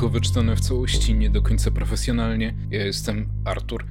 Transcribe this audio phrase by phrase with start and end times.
[0.00, 2.54] Artykuły naukowe czytane w całości, nie do końca profesjonalnie.
[2.70, 3.84] Ja jestem Artur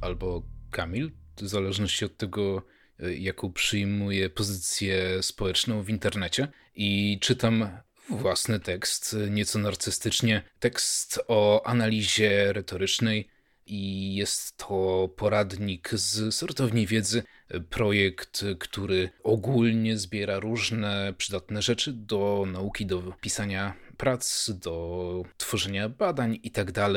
[0.00, 2.62] albo Kamil, w zależności od tego,
[2.98, 6.48] e, jaką przyjmuję pozycję społeczną w internecie.
[6.74, 7.68] I czytam
[8.10, 10.42] własny tekst, nieco narcystycznie.
[10.58, 13.28] Tekst o analizie retorycznej
[13.66, 17.22] i jest to poradnik z sortowni wiedzy,
[17.70, 26.38] projekt, który ogólnie zbiera różne przydatne rzeczy do nauki, do pisania prac, do tworzenia badań
[26.42, 26.88] itd.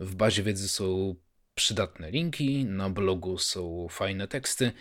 [0.00, 1.14] W bazie wiedzy są
[1.54, 4.72] przydatne linki, na blogu są fajne teksty,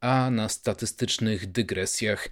[0.00, 2.28] a na statystycznych dygresjach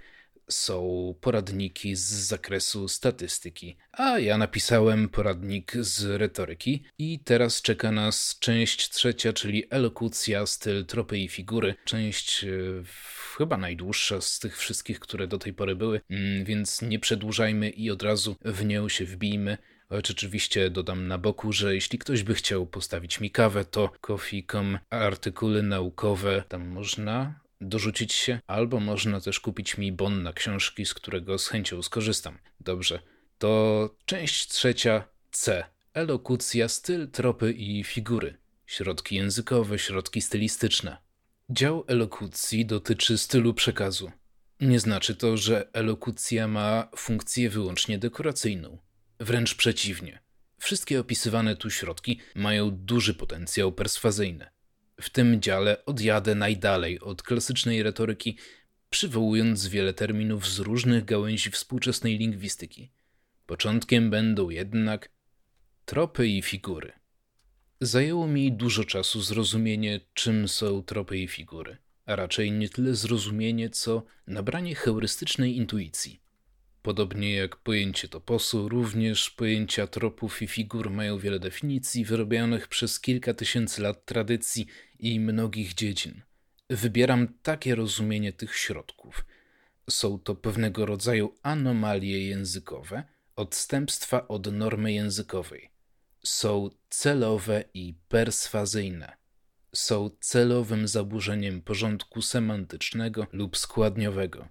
[0.50, 8.36] są poradniki z zakresu statystyki, a ja napisałem poradnik z retoryki i teraz czeka nas
[8.38, 11.74] część trzecia, czyli elokucja, styl, tropy i figury.
[11.84, 12.48] Część e,
[13.38, 17.90] chyba najdłuższa z tych wszystkich, które do tej pory były, mm, więc nie przedłużajmy i
[17.90, 19.58] od razu w nią się wbijmy.
[19.88, 24.78] Choć oczywiście dodam na boku, że jeśli ktoś by chciał postawić mi kawę, to coffee.com,
[24.90, 30.94] artykuły naukowe, tam można dorzucić się, albo można też kupić mi bon na książki, z
[30.94, 32.38] którego z chęcią skorzystam.
[32.60, 32.98] Dobrze,
[33.38, 35.64] to część trzecia C.
[35.94, 38.38] Elokucja, styl, tropy i figury.
[38.66, 41.07] Środki językowe, środki stylistyczne.
[41.50, 44.12] Dział elokucji dotyczy stylu przekazu.
[44.60, 48.78] Nie znaczy to, że elokucja ma funkcję wyłącznie dekoracyjną.
[49.20, 50.18] Wręcz przeciwnie.
[50.58, 54.46] Wszystkie opisywane tu środki mają duży potencjał perswazyjny.
[55.00, 58.38] W tym dziale odjadę najdalej od klasycznej retoryki,
[58.90, 62.92] przywołując wiele terminów z różnych gałęzi współczesnej lingwistyki.
[63.46, 65.10] Początkiem będą jednak
[65.84, 66.97] tropy i figury.
[67.80, 73.70] Zajęło mi dużo czasu zrozumienie, czym są tropy i figury, a raczej nie tyle zrozumienie,
[73.70, 76.20] co nabranie heurystycznej intuicji.
[76.82, 83.34] Podobnie jak pojęcie toposu, również pojęcia tropów i figur mają wiele definicji wyrobionych przez kilka
[83.34, 84.66] tysięcy lat tradycji
[84.98, 86.22] i mnogich dziedzin.
[86.70, 89.24] Wybieram takie rozumienie tych środków.
[89.90, 93.02] Są to pewnego rodzaju anomalie językowe,
[93.36, 95.77] odstępstwa od normy językowej.
[96.28, 99.16] Są celowe i perswazyjne.
[99.74, 104.48] Są celowym zaburzeniem porządku semantycznego lub składniowego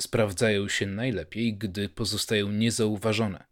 [0.00, 3.44] sprawdzają się najlepiej, gdy pozostają niezauważone.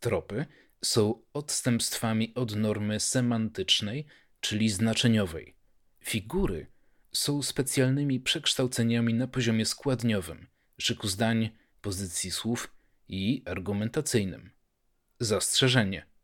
[0.00, 0.46] Tropy
[0.84, 4.06] są odstępstwami od normy semantycznej,
[4.40, 5.56] czyli znaczeniowej.
[6.04, 6.66] Figury
[7.12, 10.46] są specjalnymi przekształceniami na poziomie składniowym,
[10.78, 11.50] szyku zdań,
[11.80, 12.74] pozycji słów
[13.08, 14.50] i argumentacyjnym.
[15.20, 16.15] Zastrzeżenie.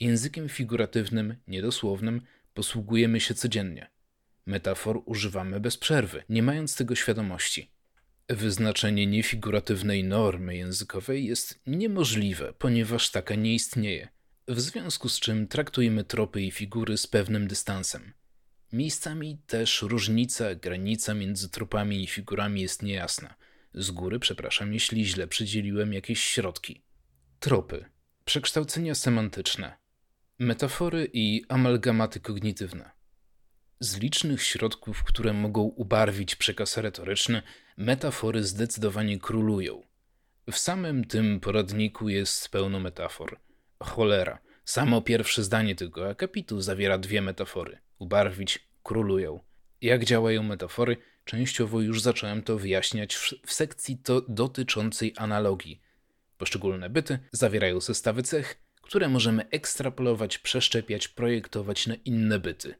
[0.00, 2.22] Językiem figuratywnym, niedosłownym
[2.54, 3.90] posługujemy się codziennie.
[4.46, 7.70] Metafor używamy bez przerwy, nie mając tego świadomości.
[8.28, 14.08] Wyznaczenie niefiguratywnej normy językowej jest niemożliwe, ponieważ taka nie istnieje,
[14.48, 18.12] w związku z czym traktujemy tropy i figury z pewnym dystansem.
[18.72, 23.34] Miejscami też różnica, granica między tropami i figurami jest niejasna.
[23.74, 26.82] Z góry przepraszam, jeśli źle przydzieliłem jakieś środki.
[27.40, 27.84] Tropy.
[28.24, 29.76] Przekształcenia semantyczne.
[30.38, 32.90] Metafory i amalgamaty kognitywne.
[33.80, 37.42] Z licznych środków, które mogą ubarwić przekaz retoryczny,
[37.76, 39.82] metafory zdecydowanie królują.
[40.50, 43.40] W samym tym poradniku jest pełno metafor.
[43.82, 47.78] Cholera, samo pierwsze zdanie tego akapitu zawiera dwie metafory.
[47.98, 49.40] Ubarwić, królują.
[49.80, 55.80] Jak działają metafory, częściowo już zacząłem to wyjaśniać w, w sekcji to dotyczącej analogii.
[56.38, 62.74] Poszczególne byty zawierają zestawy cech, które możemy ekstrapolować, przeszczepiać, projektować na inne byty.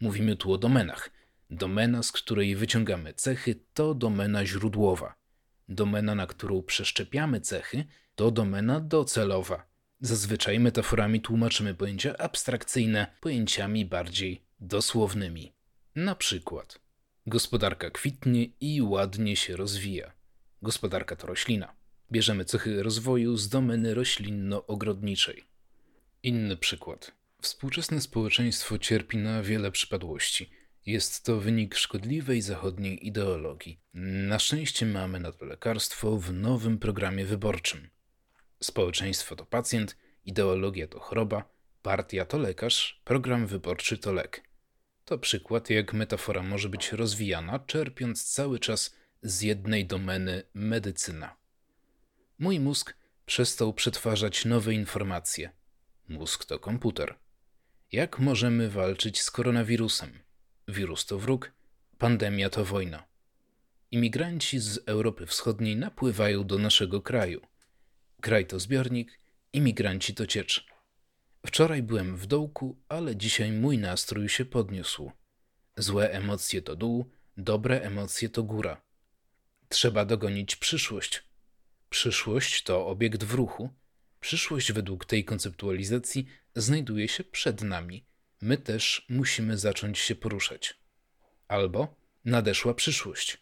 [0.00, 1.10] Mówimy tu o domenach.
[1.50, 5.14] Domena, z której wyciągamy cechy, to domena źródłowa.
[5.68, 7.84] Domena, na którą przeszczepiamy cechy,
[8.14, 9.66] to domena docelowa.
[10.00, 15.52] Zazwyczaj metaforami tłumaczymy pojęcia abstrakcyjne pojęciami bardziej dosłownymi.
[15.94, 16.80] Na przykład
[17.26, 20.12] gospodarka kwitnie i ładnie się rozwija.
[20.62, 21.74] Gospodarka to roślina.
[22.12, 25.49] Bierzemy cechy rozwoju z domeny roślinno-ogrodniczej.
[26.22, 27.12] Inny przykład.
[27.42, 30.50] Współczesne społeczeństwo cierpi na wiele przypadłości.
[30.86, 33.80] Jest to wynik szkodliwej zachodniej ideologii.
[34.28, 37.88] Na szczęście mamy na to lekarstwo w nowym programie wyborczym.
[38.62, 41.44] Społeczeństwo to pacjent, ideologia to choroba,
[41.82, 44.44] partia to lekarz, program wyborczy to lek.
[45.04, 51.36] To przykład, jak metafora może być rozwijana, czerpiąc cały czas z jednej domeny medycyna.
[52.38, 52.96] Mój mózg
[53.26, 55.59] przestał przetwarzać nowe informacje.
[56.10, 57.14] Mózg to komputer.
[57.92, 60.18] Jak możemy walczyć z koronawirusem?
[60.68, 61.52] Wirus to wróg,
[61.98, 63.04] pandemia to wojna.
[63.90, 67.40] Imigranci z Europy Wschodniej napływają do naszego kraju.
[68.20, 69.18] Kraj to zbiornik,
[69.52, 70.66] imigranci to ciecz.
[71.46, 75.12] Wczoraj byłem w dołku, ale dzisiaj mój nastrój się podniósł.
[75.76, 78.82] Złe emocje to dół, dobre emocje to góra.
[79.68, 81.22] Trzeba dogonić przyszłość.
[81.90, 83.70] Przyszłość to obiekt w ruchu.
[84.20, 88.04] Przyszłość według tej konceptualizacji znajduje się przed nami.
[88.40, 90.80] My też musimy zacząć się poruszać.
[91.48, 93.38] Albo nadeszła przyszłość.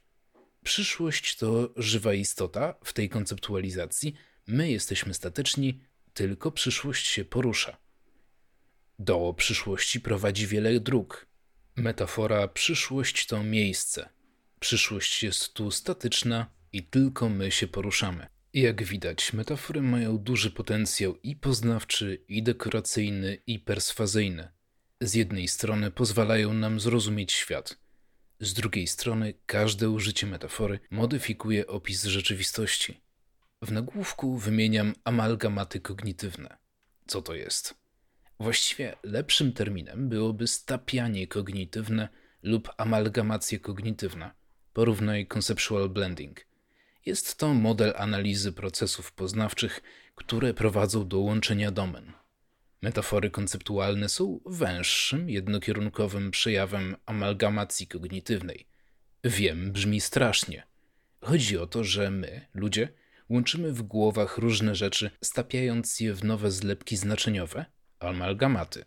[0.65, 4.15] Przyszłość to żywa istota w tej konceptualizacji.
[4.47, 5.81] My jesteśmy statyczni,
[6.15, 7.77] tylko przyszłość się porusza.
[8.99, 11.27] Do przyszłości prowadzi wiele dróg.
[11.77, 14.09] Metafora przyszłość to miejsce.
[14.61, 18.27] Przyszłość jest tu statyczna i tylko my się poruszamy.
[18.55, 24.49] Jak widać, metafory mają duży potencjał i poznawczy, i dekoracyjny, i perswazyjny.
[25.00, 27.79] Z jednej strony pozwalają nam zrozumieć świat,
[28.41, 33.00] z drugiej strony każde użycie metafory modyfikuje opis rzeczywistości.
[33.62, 36.56] W nagłówku wymieniam amalgamaty kognitywne.
[37.06, 37.75] Co to jest?
[38.41, 42.09] Właściwie lepszym terminem byłoby stapianie kognitywne
[42.43, 44.35] lub amalgamacja kognitywna.
[44.73, 46.48] Porównaj conceptual blending.
[47.09, 49.81] Jest to model analizy procesów poznawczych,
[50.15, 52.13] które prowadzą do łączenia domen.
[52.83, 58.67] Metafory konceptualne są węższym, jednokierunkowym przejawem amalgamacji kognitywnej.
[59.25, 60.67] Wiem, brzmi strasznie.
[61.21, 62.89] Chodzi o to, że my, ludzie,
[63.29, 67.65] łączymy w głowach różne rzeczy, stapiając je w nowe zlepki znaczeniowe,
[67.99, 68.85] amalgamaty.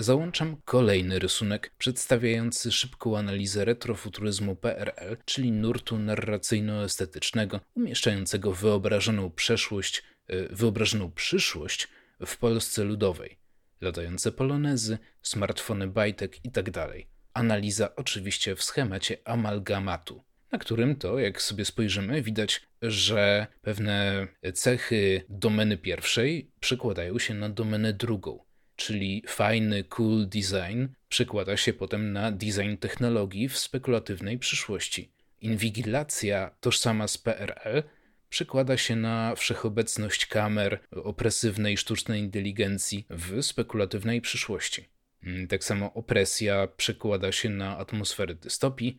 [0.00, 10.54] Załączam kolejny rysunek przedstawiający szybką analizę retrofuturyzmu PRL, czyli nurtu narracyjno-estetycznego, umieszczającego wyobrażoną przeszłość, e,
[10.54, 11.88] wyobrażoną przyszłość
[12.26, 13.38] w Polsce ludowej.
[13.80, 16.72] Latające polonezy, smartfony bajtek itd.
[16.72, 16.90] Tak
[17.34, 25.24] Analiza oczywiście w schemacie amalgamatu, na którym to, jak sobie spojrzymy, widać, że pewne cechy
[25.28, 28.49] domeny pierwszej przekładają się na domenę drugą
[28.80, 35.10] czyli fajny, cool design, przekłada się potem na design technologii w spekulatywnej przyszłości.
[35.40, 37.82] Inwigilacja tożsama z PRL
[38.28, 44.88] przekłada się na wszechobecność kamer, opresywnej sztucznej inteligencji w spekulatywnej przyszłości.
[45.24, 48.98] Mm, tak samo opresja przekłada się na atmosferę dystopii,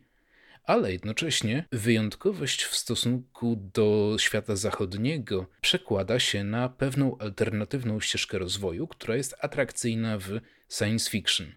[0.63, 8.87] ale jednocześnie wyjątkowość w stosunku do świata zachodniego przekłada się na pewną alternatywną ścieżkę rozwoju,
[8.87, 11.47] która jest atrakcyjna w science fiction.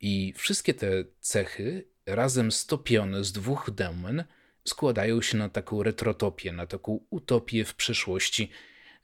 [0.00, 4.24] I wszystkie te cechy, razem stopione z dwóch domen,
[4.64, 8.50] składają się na taką retrotopię, na taką utopię w przyszłości,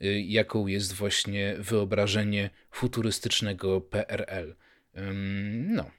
[0.02, 4.54] y, jaką jest właśnie wyobrażenie futurystycznego PRL.
[5.66, 5.90] No.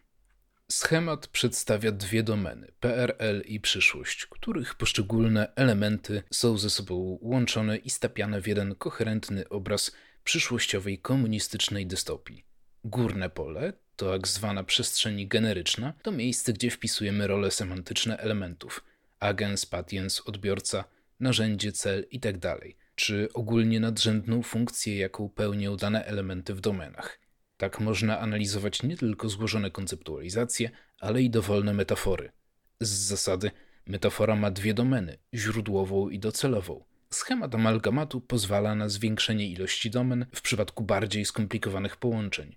[0.72, 7.90] Schemat przedstawia dwie domeny PRL i przyszłość, których poszczególne elementy są ze sobą łączone i
[7.90, 9.92] stapiane w jeden koherentny obraz
[10.24, 12.46] przyszłościowej komunistycznej dystopii.
[12.84, 18.84] Górne pole, to tak zwana przestrzeń generyczna, to miejsce, gdzie wpisujemy role semantyczne elementów
[19.20, 20.84] agens, patiens, odbiorca,
[21.20, 22.62] narzędzie, cel itd., tak
[22.96, 27.21] czy ogólnie nadrzędną funkcję, jaką pełnią dane elementy w domenach.
[27.62, 32.32] Tak można analizować nie tylko złożone konceptualizacje, ale i dowolne metafory.
[32.80, 33.52] Z zasady
[33.88, 36.84] metafora ma dwie domeny źródłową i docelową.
[37.10, 42.56] Schemat amalgamatu pozwala na zwiększenie ilości domen w przypadku bardziej skomplikowanych połączeń.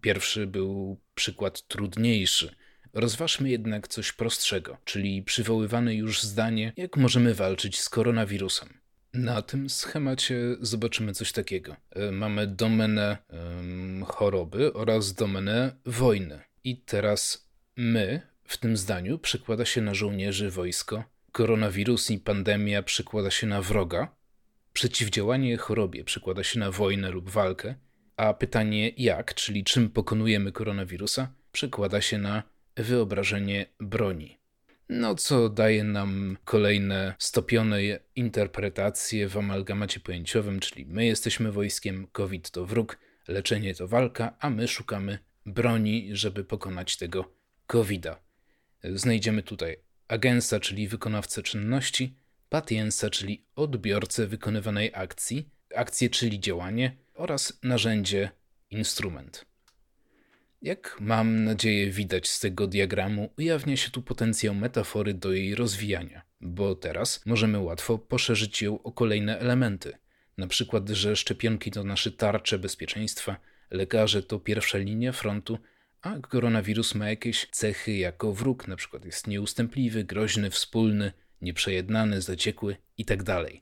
[0.00, 2.54] Pierwszy był przykład trudniejszy.
[2.92, 8.81] Rozważmy jednak coś prostszego, czyli przywoływane już zdanie, jak możemy walczyć z koronawirusem.
[9.14, 11.76] Na tym schemacie zobaczymy coś takiego.
[11.90, 16.40] E, mamy domenę um, choroby oraz domenę wojny.
[16.64, 23.30] I teraz my w tym zdaniu przekłada się na żołnierzy wojsko, koronawirus i pandemia przekłada
[23.30, 24.08] się na wroga,
[24.72, 27.74] Przeciwdziałanie chorobie przekłada się na wojnę lub walkę,
[28.16, 32.42] a pytanie jak, czyli czym pokonujemy koronawirusa, przekłada się na
[32.76, 34.38] wyobrażenie broni.
[34.94, 37.78] No, co daje nam kolejne stopione
[38.16, 44.50] interpretacje w amalgamacie pojęciowym, czyli my jesteśmy wojskiem, COVID to wróg, leczenie to walka, a
[44.50, 47.32] my szukamy broni, żeby pokonać tego
[47.66, 48.20] COVID-a.
[48.84, 49.76] Znajdziemy tutaj
[50.08, 52.16] agensa, czyli wykonawcę czynności,
[52.48, 58.30] patiensa, czyli odbiorcę wykonywanej akcji, akcję, czyli działanie oraz narzędzie,
[58.70, 59.51] instrument.
[60.62, 66.22] Jak mam nadzieję widać z tego diagramu, ujawnia się tu potencjał metafory do jej rozwijania,
[66.40, 69.92] bo teraz możemy łatwo poszerzyć ją o kolejne elementy.
[70.38, 73.36] Na przykład, że szczepionki to nasze tarcze bezpieczeństwa,
[73.70, 75.58] lekarze to pierwsza linia frontu,
[76.02, 82.76] a koronawirus ma jakieś cechy jako wróg, na przykład jest nieustępliwy, groźny, wspólny, nieprzejednany, zaciekły
[82.98, 83.24] itd.
[83.24, 83.52] Tak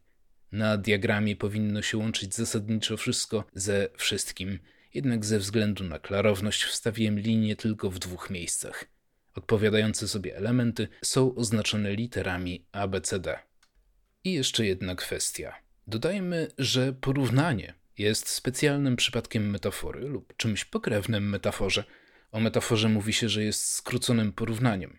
[0.52, 4.58] Na diagramie powinno się łączyć zasadniczo wszystko ze wszystkim,
[4.94, 8.84] jednak ze względu na klarowność wstawiłem linię tylko w dwóch miejscach.
[9.34, 13.38] Odpowiadające sobie elementy są oznaczone literami ABCD.
[14.24, 15.54] I jeszcze jedna kwestia.
[15.86, 21.84] Dodajmy, że porównanie jest specjalnym przypadkiem metafory lub czymś pokrewnym metaforze.
[22.32, 24.98] O metaforze mówi się, że jest skróconym porównaniem.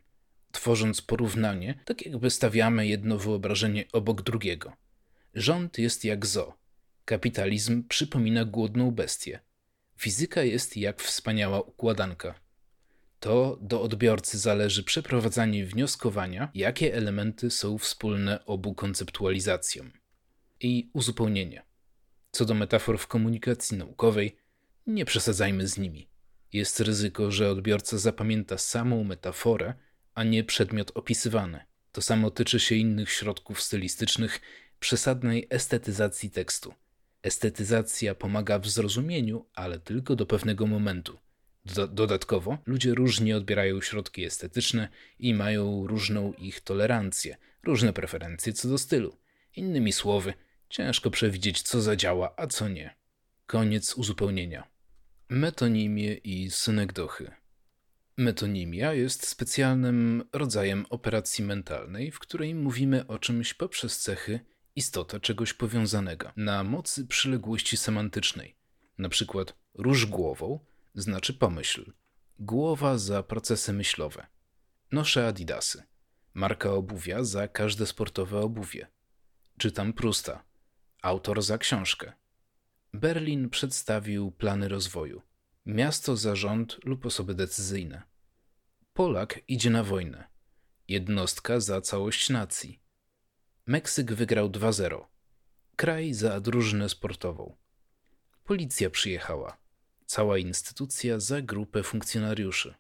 [0.52, 4.74] Tworząc porównanie, tak jakby stawiamy jedno wyobrażenie obok drugiego.
[5.34, 6.54] Rząd jest jak zo.
[7.06, 9.40] Kapitalizm przypomina głodną bestię.
[10.02, 12.40] Fizyka jest jak wspaniała układanka.
[13.20, 19.92] To do odbiorcy zależy przeprowadzanie wnioskowania, jakie elementy są wspólne obu konceptualizacjom.
[20.60, 21.64] I uzupełnienie.
[22.32, 24.36] Co do metafor w komunikacji naukowej,
[24.88, 26.10] nie przesadzajmy z nimi.
[26.54, 29.74] Jest ryzyko, że odbiorca zapamięta samą metaforę,
[30.14, 31.60] a nie przedmiot opisywany.
[31.92, 34.42] To samo tyczy się innych środków stylistycznych,
[34.80, 36.74] przesadnej estetyzacji tekstu.
[37.24, 41.18] Estetyzacja pomaga w zrozumieniu, ale tylko do pewnego momentu.
[41.90, 48.78] dodatkowo, ludzie różnie odbierają środki estetyczne i mają różną ich tolerancję, różne preferencje co do
[48.78, 49.18] stylu.
[49.56, 50.34] Innymi słowy,
[50.70, 52.96] ciężko przewidzieć, co zadziała, a co nie.
[53.46, 54.68] Koniec uzupełnienia.
[55.30, 57.32] Metonimie i synekdochy.
[58.18, 64.40] Metonimia jest specjalnym rodzajem operacji mentalnej, w której mówimy o czymś poprzez cechy
[64.76, 68.56] istotę czegoś powiązanego na mocy przyległości semantycznej.
[68.98, 70.60] Na przykład róż głową
[70.96, 71.94] znaczy pomyśl,
[72.40, 74.28] głowa za procesy myślowe.
[74.92, 75.84] Noszę adidasy,
[76.34, 78.88] marka obuwia za każde sportowe obuwie.
[79.58, 80.44] Czytam Prusta,
[81.02, 82.14] autor za książkę.
[82.94, 85.22] Berlin przedstawił plany rozwoju.
[85.66, 88.02] Miasto za rząd lub osoby decyzyjne.
[88.94, 90.28] Polak idzie na wojnę.
[90.88, 92.80] Jednostka za całość nacji.
[93.72, 95.06] Meksyk wygrał 2-0.
[95.76, 97.56] Kraj za drużynę sportową.
[98.44, 99.58] Policja przyjechała.
[100.06, 102.74] Cała instytucja za grupę funkcjonariuszy.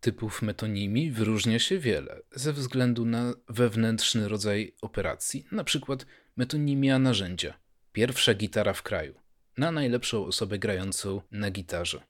[0.00, 5.96] Typów metonimii wyróżnia się wiele ze względu na wewnętrzny rodzaj operacji, np.
[6.36, 7.54] metonimia narzędzia.
[7.92, 9.14] Pierwsza gitara w kraju.
[9.58, 12.02] Na najlepszą osobę grającą na gitarze.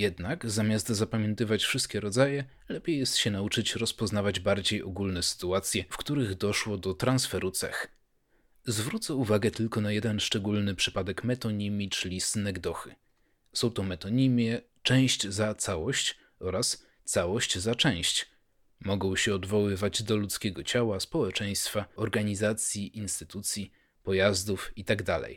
[0.00, 6.34] Jednak zamiast zapamiętywać wszystkie rodzaje, lepiej jest się nauczyć rozpoznawać bardziej ogólne sytuacje, w których
[6.34, 7.88] doszło do transferu cech.
[8.66, 12.94] Zwrócę uwagę tylko na jeden szczególny przypadek metonimii, czyli synekdochy.
[13.52, 18.26] Są to metonimie część za całość oraz całość za część.
[18.80, 25.04] Mogą się odwoływać do ludzkiego ciała, społeczeństwa, organizacji, instytucji, pojazdów itd.
[25.04, 25.30] Tak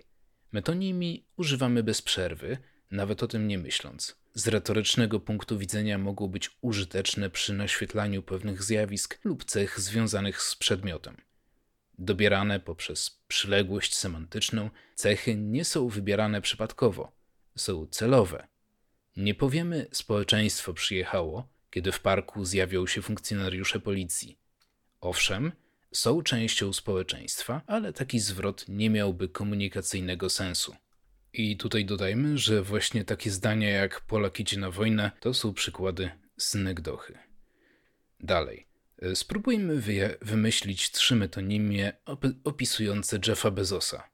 [0.51, 2.57] Metonimii używamy bez przerwy,
[2.91, 8.63] nawet o tym nie myśląc z retorycznego punktu widzenia mogą być użyteczne przy naświetlaniu pewnych
[8.63, 11.17] zjawisk lub cech związanych z przedmiotem.
[11.97, 17.11] Dobierane poprzez przyległość semantyczną, cechy nie są wybierane przypadkowo,
[17.55, 18.47] są celowe.
[19.17, 24.37] Nie powiemy społeczeństwo przyjechało, kiedy w parku zjawią się funkcjonariusze policji.
[25.01, 25.51] Owszem,
[25.91, 30.75] są częścią społeczeństwa, ale taki zwrot nie miałby komunikacyjnego sensu.
[31.33, 36.11] I tutaj dodajmy, że właśnie takie zdania jak Polak idzie na wojnę to są przykłady
[36.37, 37.17] synekdochy.
[38.19, 38.67] Dalej.
[39.01, 44.09] E, spróbujmy wy wymyślić trzy metonimie op opisujące Jeffa Bezosa.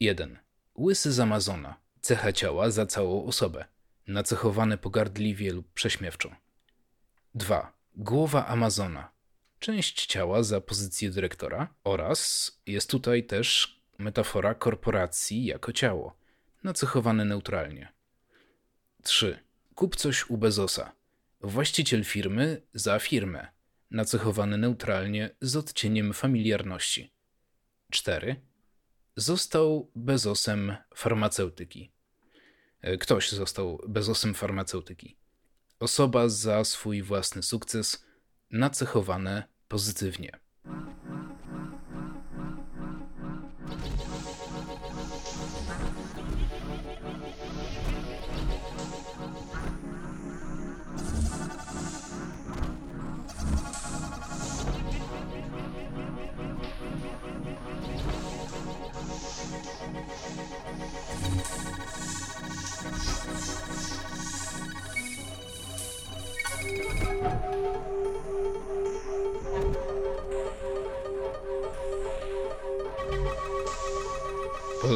[0.00, 0.38] 1.
[0.78, 1.80] Łysy z Amazona.
[2.00, 3.64] Cecha ciała za całą osobę.
[4.06, 6.36] Nacechowane pogardliwie lub prześmiewczo.
[7.34, 7.72] 2.
[7.96, 9.10] Głowa Amazona.
[9.58, 16.16] Część ciała za pozycję dyrektora oraz jest tutaj też metafora korporacji jako ciało,
[16.64, 17.88] nacechowane neutralnie.
[19.02, 19.38] 3.
[19.74, 20.92] Kup coś u Bezosa.
[21.40, 23.48] Właściciel firmy za firmę,
[23.90, 27.12] nacechowany neutralnie z odcieniem familiarności.
[27.90, 28.36] 4.
[29.16, 31.92] został bezosem farmaceutyki.
[32.80, 35.16] E, ktoś został bezosem farmaceutyki.
[35.80, 38.06] Osoba za swój własny sukces,
[38.50, 40.47] nacechowane pozytywnie.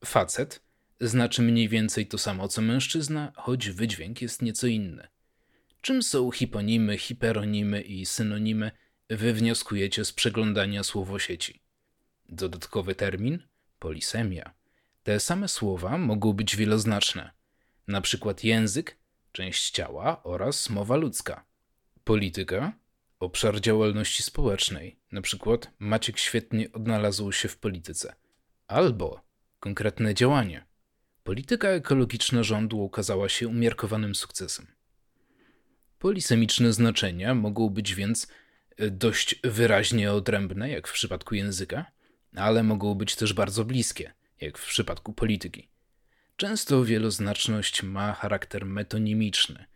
[0.06, 0.62] Facet
[1.02, 5.08] znaczy mniej więcej to samo co mężczyzna, choć wydźwięk jest nieco inny.
[5.82, 8.72] Czym są hiponimy, hiperonimy i synonimy,
[9.10, 11.62] wywnioskujecie z przeglądania słowosieci.
[12.30, 13.48] Dodatkowy termin
[13.80, 14.54] polisemia.
[15.04, 17.32] Te same słowa mogą być wieloznaczne,
[17.88, 18.98] na przykład język,
[19.32, 21.46] część ciała oraz mowa ludzka.
[22.04, 22.74] Polityka
[23.20, 28.16] obszar działalności społecznej, na przykład Maciek świetnie odnalazł się w polityce,
[28.68, 29.22] albo
[29.60, 30.66] konkretne działanie.
[31.24, 34.68] Polityka ekologiczna rządu okazała się umiarkowanym sukcesem.
[36.00, 38.28] Polisemiczne znaczenia mogą być więc
[38.78, 41.86] e, dość wyraźnie odrębne, jak w przypadku języka,
[42.36, 45.70] ale mogą być też bardzo bliskie, jak w przypadku polityki.
[46.36, 49.66] Często wieloznaczność ma charakter metonimiczny–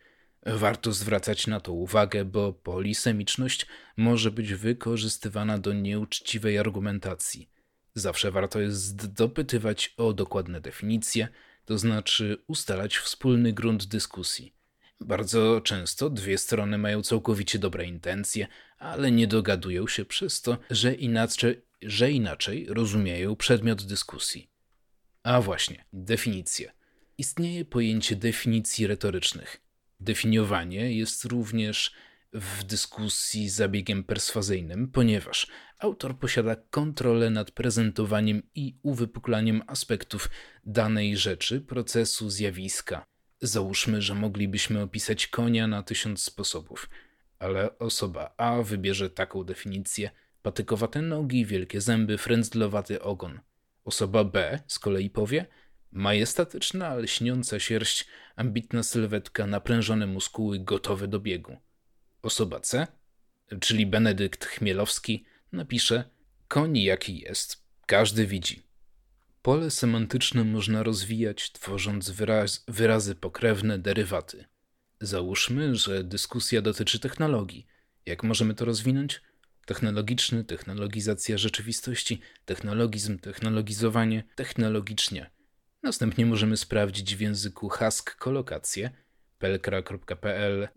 [0.45, 3.65] Warto zwracać na to uwagę, bo polisemiczność
[3.97, 7.49] może być wykorzystywana do nieuczciwej argumentacji.
[7.95, 11.27] Zawsze warto jest dopytywać o dokładne definicje,
[11.65, 14.53] to znaczy ustalać wspólny grunt dyskusji.
[14.99, 20.93] Bardzo często dwie strony mają całkowicie dobre intencje, ale nie dogadują się przez to, że
[20.93, 24.49] inaczej, że inaczej rozumieją przedmiot dyskusji.
[25.23, 26.71] A właśnie, definicje.
[27.17, 29.61] Istnieje pojęcie definicji retorycznych.
[29.99, 31.93] Definiowanie jest również
[32.33, 35.47] w dyskusji zabiegiem perswazyjnym, ponieważ
[35.79, 40.29] autor posiada kontrolę nad prezentowaniem i uwypuklaniem aspektów
[40.65, 43.05] danej rzeczy, procesu, zjawiska.
[43.41, 46.89] Załóżmy, że moglibyśmy opisać konia na tysiąc sposobów,
[47.39, 50.09] ale osoba A wybierze taką definicję:
[50.41, 53.39] patykowate nogi, wielkie zęby, frędzlowaty ogon.
[53.85, 55.45] Osoba B z kolei powie:
[55.95, 61.57] Majestatyczna, lśniąca sierść, ambitna sylwetka, naprężone muskuły, gotowe do biegu.
[62.21, 62.87] Osoba C,
[63.59, 66.03] czyli Benedykt Chmielowski, napisze:
[66.47, 68.63] Koń jaki jest, każdy widzi.
[69.41, 74.45] Pole semantyczne można rozwijać, tworząc wyraz, wyrazy pokrewne, derywaty.
[75.01, 77.67] Załóżmy, że dyskusja dotyczy technologii.
[78.05, 79.21] Jak możemy to rozwinąć?
[79.65, 85.29] Technologiczny, technologizacja rzeczywistości, technologizm, technologizowanie, technologicznie–
[85.83, 88.91] Następnie możemy sprawdzić w języku Hask kolokację
[89.39, 90.67] pelkra.pl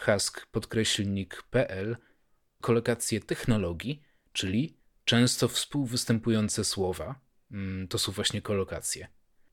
[0.00, 1.96] hask podkreślnik pl
[2.60, 7.20] kolokację technologii, czyli często współwystępujące słowa.
[7.50, 9.08] Mm, to są właśnie kolokacje.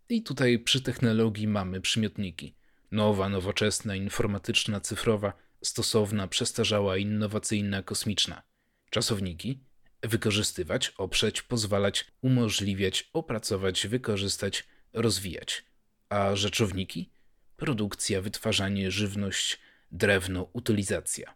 [0.09, 2.55] I tutaj przy technologii mamy przymiotniki.
[2.91, 8.41] Nowa, nowoczesna, informatyczna, cyfrowa, stosowna, przestarzała, innowacyjna, kosmiczna.
[8.89, 9.63] Czasowniki
[10.03, 14.67] wykorzystywać, oprzeć, pozwalać, umożliwiać, opracować, wykorzystać,
[15.01, 15.65] rozwijać.
[16.09, 17.09] A rzeczowniki?
[17.57, 19.59] Produkcja, wytwarzanie, żywność,
[19.91, 21.33] drewno, utylizacja.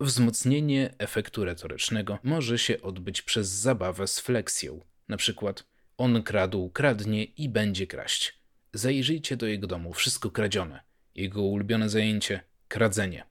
[0.00, 4.80] Wzmocnienie efektu retorycznego może się odbyć przez zabawę z fleksją.
[5.08, 5.64] Na przykład
[5.96, 8.38] on kradł, kradnie i będzie kraść.
[8.72, 10.80] Zajrzyjcie do jego domu, wszystko kradzione.
[11.14, 13.26] Jego ulubione zajęcie kradzenie.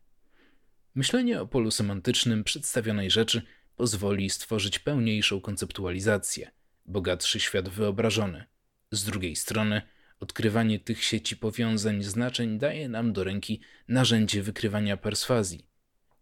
[0.95, 3.41] Myślenie o polu semantycznym przedstawionej rzeczy
[3.75, 6.51] pozwoli stworzyć pełniejszą konceptualizację,
[6.85, 8.45] bogatszy świat wyobrażony.
[8.91, 9.81] Z drugiej strony,
[10.19, 15.65] odkrywanie tych sieci powiązań znaczeń daje nam do ręki narzędzie wykrywania perswazji.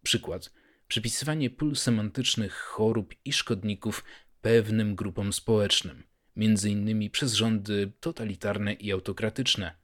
[0.04, 0.54] Przykład:
[0.88, 4.04] przypisywanie pól semantycznych chorób i szkodników
[4.42, 6.04] pewnym grupom społecznym,
[6.36, 9.76] między innymi przez rządy totalitarne i autokratyczne.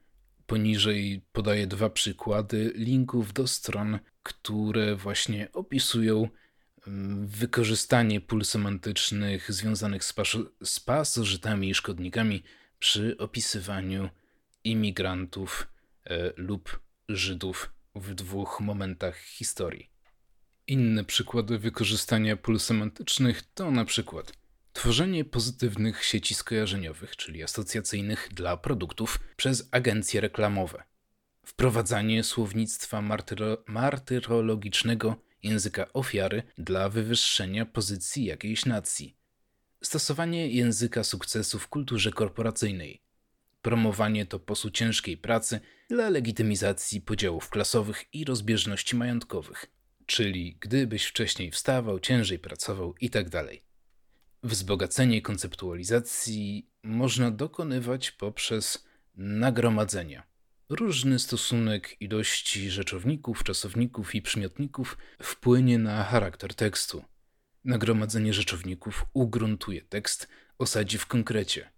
[0.46, 6.30] Poniżej podaję dwa przykłady linków do stron, które właśnie opisują
[7.26, 12.44] wykorzystanie pól semantycznych związanych z, pas- z pasożytami i szkodnikami
[12.86, 14.10] przy opisywaniu
[14.64, 15.68] imigrantów
[16.06, 19.90] e, lub Żydów w dwóch momentach historii.
[20.68, 24.34] Inne przykłady wykorzystania pól semantycznych to na przykład
[24.74, 30.84] tworzenie pozytywnych sieci skojarzeniowych, czyli asocjacyjnych dla produktów przez agencje reklamowe,
[31.46, 39.18] wprowadzanie słownictwa martyro martyrologicznego języka ofiary dla wywyższenia pozycji jakiejś nacji,
[39.86, 43.02] stosowanie języka sukcesu w kulturze korporacyjnej,
[43.62, 49.66] promowanie toposu ciężkiej pracy dla legitymizacji podziałów klasowych i rozbieżności majątkowych,
[50.06, 53.30] czyli gdybyś wcześniej wstawał, ciężej pracował itd.
[53.30, 53.50] Tak
[54.44, 60.24] Wzbogacenie konceptualizacji można dokonywać poprzez nagromadzenia.
[60.70, 67.04] Różny stosunek ilości rzeczowników, czasowników i przymiotników wpłynie na charakter tekstu.
[67.66, 71.72] Nagromadzenie rzeczowników ugruntuje tekst, osadzi w konkrecie.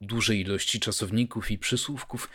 [0.00, 2.28] Duże ilości czasowników i przysłówków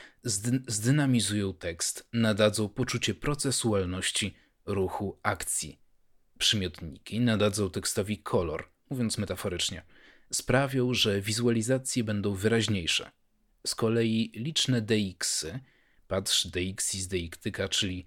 [0.67, 5.79] zdynamizują tekst, nadadzą poczucie procesualności, ruchu, akcji.
[6.37, 9.83] Przymiotniki nadadzą tekstowi kolor, mówiąc metaforycznie.
[10.31, 13.11] Sprawią, że wizualizacje będą wyraźniejsze.
[13.67, 15.59] Z kolei liczne dxy
[16.07, 18.05] patrz dxis deiktyka, czyli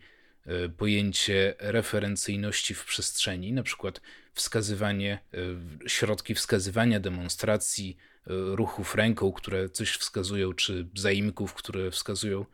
[0.76, 4.00] pojęcie referencyjności w przestrzeni, na przykład
[4.34, 12.46] wskazywanie, e, środki wskazywania demonstracji, e, ruchów ręką, które coś wskazują, czy zaimków, które wskazują.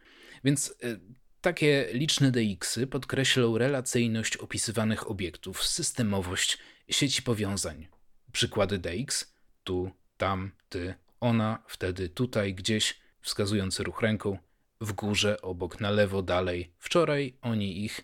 [0.44, 0.74] Więc
[1.40, 6.58] takie liczne DX-y podkreślą relacyjność opisywanych obiektów, systemowość
[6.90, 7.88] sieci powiązań.
[8.32, 14.38] Przykłady DX tu, tam, ty, ona, wtedy, tutaj, gdzieś, wskazujący ruch ręką,
[14.80, 16.72] w górze, obok, na lewo, dalej.
[16.78, 18.00] Wczoraj, oni, ich.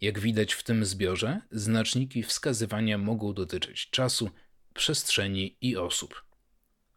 [0.00, 4.30] Jak widać w tym zbiorze, znaczniki wskazywania mogą dotyczyć czasu,
[4.74, 6.24] przestrzeni i osób.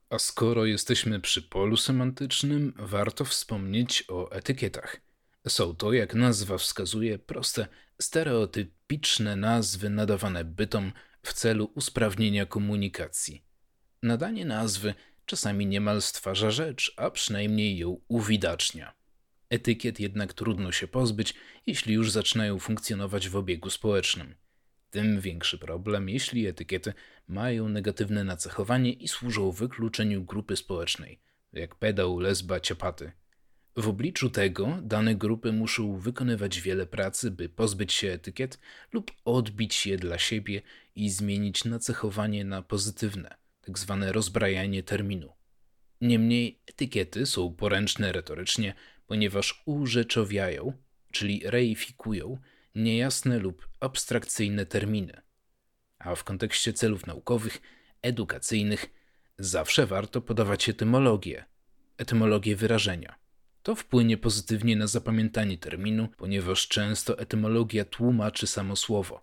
[0.09, 5.01] A skoro jesteśmy przy polu semantycznym, warto wspomnieć o etykietach.
[5.47, 7.67] Są to, jak nazwa wskazuje, proste,
[8.01, 10.91] stereotypiczne nazwy nadawane bytom
[11.23, 13.43] w celu usprawnienia komunikacji.
[14.03, 14.93] Nadanie nazwy
[15.25, 18.93] czasami niemal stwarza rzecz, a przynajmniej ją uwidacznia.
[19.53, 21.33] Etykiet jednak trudno się pozbyć,
[21.65, 24.35] jeśli już zaczynają funkcjonować w obiegu społecznym.
[24.89, 26.93] Tym większy problem, jeśli etykiety
[27.27, 31.19] mają negatywne nacechowanie i służą wykluczeniu grupy społecznej,
[31.53, 33.11] jak pedał, lesba, ciapaty.
[33.75, 38.59] W obliczu tego dane grupy muszą wykonywać wiele pracy, by pozbyć się etykiet
[38.91, 40.61] lub odbić je dla siebie
[40.95, 43.35] i zmienić nacechowanie na pozytywne,
[43.65, 43.97] tzw.
[44.01, 45.33] Tak rozbrajanie terminu.
[46.01, 48.73] Niemniej etykiety są poręczne retorycznie,
[49.13, 50.73] ponieważ urzeczowiają,
[51.11, 52.37] czyli reifikują
[52.75, 55.21] niejasne lub abstrakcyjne terminy.
[55.99, 57.61] A w kontekście celów naukowych,
[58.01, 58.85] edukacyjnych,
[59.37, 61.45] zawsze warto podawać etymologię,
[61.97, 63.15] etymologię wyrażenia.
[63.63, 69.21] To wpłynie pozytywnie na zapamiętanie terminu, ponieważ często etymologia tłumaczy samo słowo.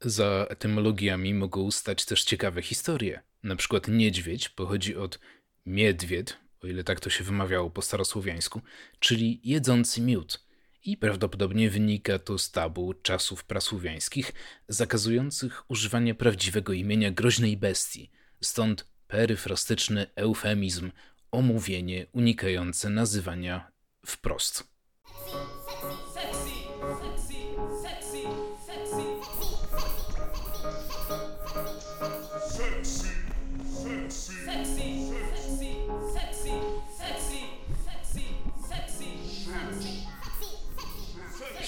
[0.00, 3.22] Za etymologiami mogą stać też ciekawe historie.
[3.42, 5.18] Na przykład niedźwiedź pochodzi od
[5.66, 8.60] miedwied, o ile tak to się wymawiało po starosłowiańsku,
[8.98, 10.44] czyli jedzący miód.
[10.84, 14.32] I prawdopodobnie wynika to z tabu czasów prasłowiańskich,
[14.68, 20.90] zakazujących używania prawdziwego imienia groźnej bestii, stąd peryfrastyczny eufemizm,
[21.30, 23.72] omówienie unikające nazywania
[24.06, 24.73] wprost.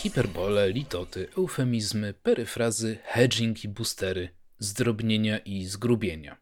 [0.06, 6.36] Hiperbole, litoty, eufemizmy, peryfrazy, hedging i boostery, zdrobnienia i zgrubienia.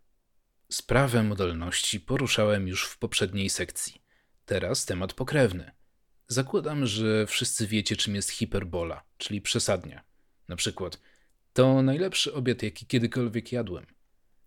[0.72, 4.02] Sprawę modalności poruszałem już w poprzedniej sekcji.
[4.46, 5.72] Teraz temat pokrewny.
[6.28, 10.04] Zakładam, że wszyscy wiecie, czym jest hiperbola, czyli przesadnia.
[10.48, 11.00] Na przykład,
[11.52, 13.86] to najlepszy obiad, jaki kiedykolwiek jadłem.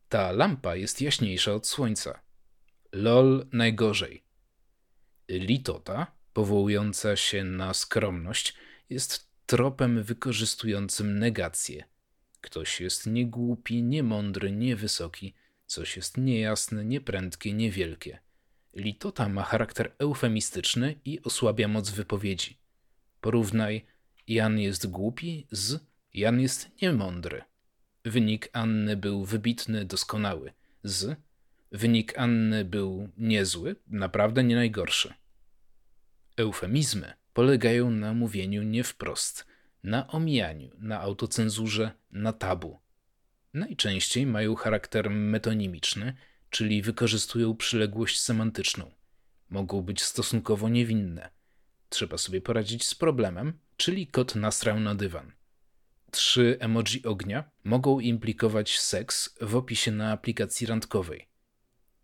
[0.09, 2.21] Ta lampa jest jaśniejsza od słońca.
[2.91, 4.23] LOL najgorzej.
[5.29, 8.53] Litota, powołująca się na skromność,
[8.89, 11.83] jest tropem wykorzystującym negację.
[12.41, 15.33] Ktoś jest niegłupi, niemądry, niewysoki,
[15.65, 18.19] coś jest niejasne, nieprędkie, niewielkie.
[18.73, 22.57] Litota ma charakter eufemistyczny i osłabia moc wypowiedzi.
[23.21, 23.85] Porównaj
[24.27, 25.79] Jan jest głupi z
[26.13, 27.41] Jan jest niemądry.
[28.05, 30.53] Wynik Anny był wybitny, doskonały.
[30.83, 31.19] Z
[31.71, 35.13] wynik Anny był niezły, naprawdę nie najgorszy.
[36.37, 39.45] Eufemizmy polegają na mówieniu nie wprost,
[39.83, 42.79] na omijaniu, na autocenzurze, na tabu.
[43.53, 46.13] Najczęściej mają charakter metonimiczny,
[46.49, 48.91] czyli wykorzystują przyległość semantyczną.
[49.49, 51.29] Mogą być stosunkowo niewinne.
[51.89, 55.31] Trzeba sobie poradzić z problemem, czyli kot nasrał na dywan.
[56.11, 61.27] Trzy emoji ognia mogą implikować seks w opisie na aplikacji randkowej.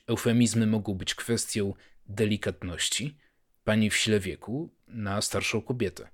[0.07, 1.73] Eufemizmy mogą być kwestią
[2.05, 3.17] delikatności,
[3.63, 6.09] pani w sile wieku na starszą kobietę.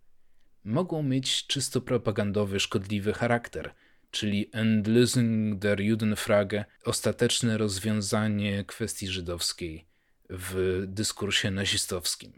[0.64, 3.74] Mogą mieć czysto propagandowy, szkodliwy charakter,
[4.12, 9.86] czyli Endlösung der Judenfrage, ostateczne rozwiązanie kwestii żydowskiej
[10.30, 12.34] w dyskursie nazistowskim.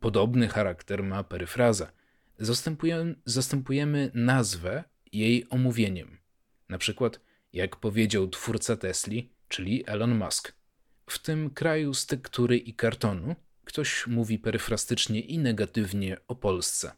[0.00, 1.92] Podobny charakter ma peryfraza.
[2.38, 6.18] Zastępujemy, zastępujemy nazwę jej omówieniem.
[6.68, 7.20] Na przykład,
[7.52, 10.52] jak powiedział twórca Tesli, czyli Elon Musk.
[11.06, 16.92] W tym kraju z tektury i kartonu ktoś mówi peryfrastycznie i negatywnie o Polsce.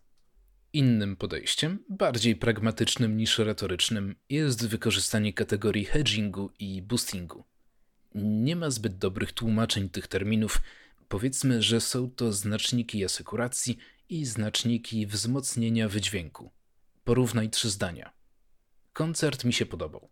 [0.72, 7.44] Innym podejściem, bardziej pragmatycznym niż retorycznym, jest wykorzystanie kategorii hedgingu i boostingu.
[8.14, 10.60] Nie ma zbyt dobrych tłumaczeń tych terminów.
[11.08, 16.50] Powiedzmy, że są to znaczniki asekuracji i znaczniki wzmocnienia wydźwięku.
[17.04, 18.12] Porównaj trzy zdania.
[18.92, 20.08] Koncert mi się podobał.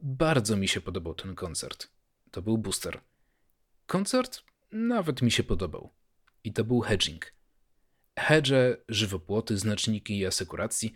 [0.00, 1.88] Bardzo mi się podobał ten koncert.
[2.30, 3.00] To był booster.
[3.86, 5.92] Koncert nawet mi się podobał.
[6.44, 7.32] I to był hedging.
[8.18, 8.52] Hedge,
[8.88, 10.94] żywopłoty, znaczniki i asekuracji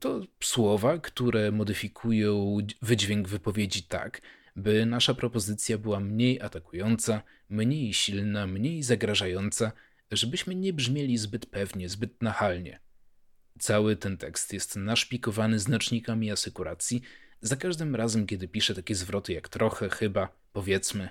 [0.00, 4.20] to słowa, które modyfikują wydźwięk wypowiedzi tak,
[4.56, 9.72] by nasza propozycja była mniej atakująca, mniej silna, mniej zagrażająca,
[10.10, 12.80] żebyśmy nie brzmieli zbyt pewnie, zbyt nachalnie.
[13.58, 17.02] Cały ten tekst jest naszpikowany znacznikami asekuracji.
[17.40, 21.08] Za każdym razem, kiedy piszę takie zwroty jak trochę, chyba, powiedzmy,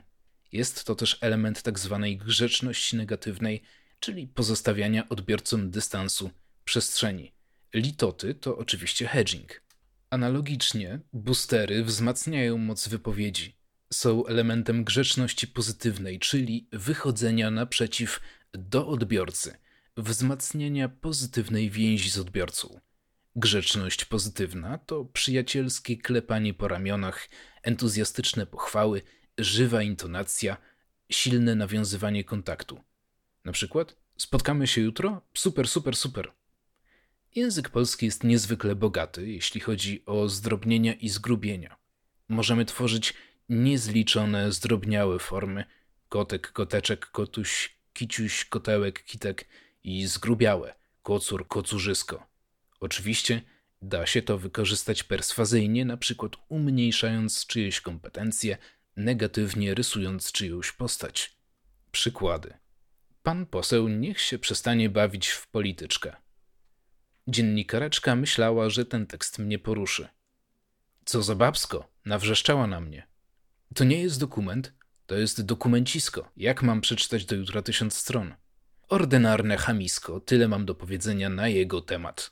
[0.52, 3.62] jest to też element tak zwanej grzeczności negatywnej,
[4.00, 6.32] czyli pozostawiania odbiorcom dystansu,
[6.66, 7.32] przestrzeni.
[7.74, 9.62] Litoty to oczywiście hedging.
[10.10, 13.56] Analogicznie, boostery wzmacniają moc wypowiedzi.
[13.94, 18.20] Są elementem grzeczności pozytywnej, czyli wychodzenia naprzeciw
[18.54, 19.56] do odbiorcy,
[19.98, 22.80] wzmacniania pozytywnej więzi z odbiorcą.
[23.36, 27.30] Grzeczność pozytywna to przyjacielskie klepanie po ramionach,
[27.64, 29.02] entuzjastyczne pochwały,
[29.38, 30.58] żywa intonacja,
[31.12, 32.82] silne nawiązywanie kontaktu.
[33.46, 35.22] Na przykład, spotkamy się jutro?
[35.34, 36.32] Super, super, super.
[37.36, 41.76] Język polski jest niezwykle bogaty, jeśli chodzi o zdrobnienia i zgrubienia.
[42.30, 43.14] Możemy tworzyć
[43.50, 45.66] niezliczone, zdrobniałe formy
[46.10, 49.48] kotek, koteczek, kotuś, kiciuś, kotełek, kitek
[49.84, 52.28] i zgrubiałe kocur, kocurzysko.
[52.80, 53.42] Oczywiście
[53.82, 58.58] da się to wykorzystać perswazyjnie, na przykład umniejszając czyjeś kompetencje,
[58.96, 61.38] negatywnie rysując czyjąś postać.
[61.92, 62.54] Przykłady.
[63.24, 66.16] Pan poseł niech się przestanie bawić w polityczkę.
[67.28, 70.08] Dziennikareczka myślała, że ten tekst mnie poruszy.
[71.06, 73.08] Co za babsko, nawrzeszczała na mnie.
[73.76, 74.74] To nie jest dokument,
[75.06, 76.32] to jest dokumencisko.
[76.38, 78.36] Jak mam przeczytać do jutra tysiąc stron?
[78.90, 82.32] Ordynarne chamisko, tyle mam do powiedzenia na jego temat.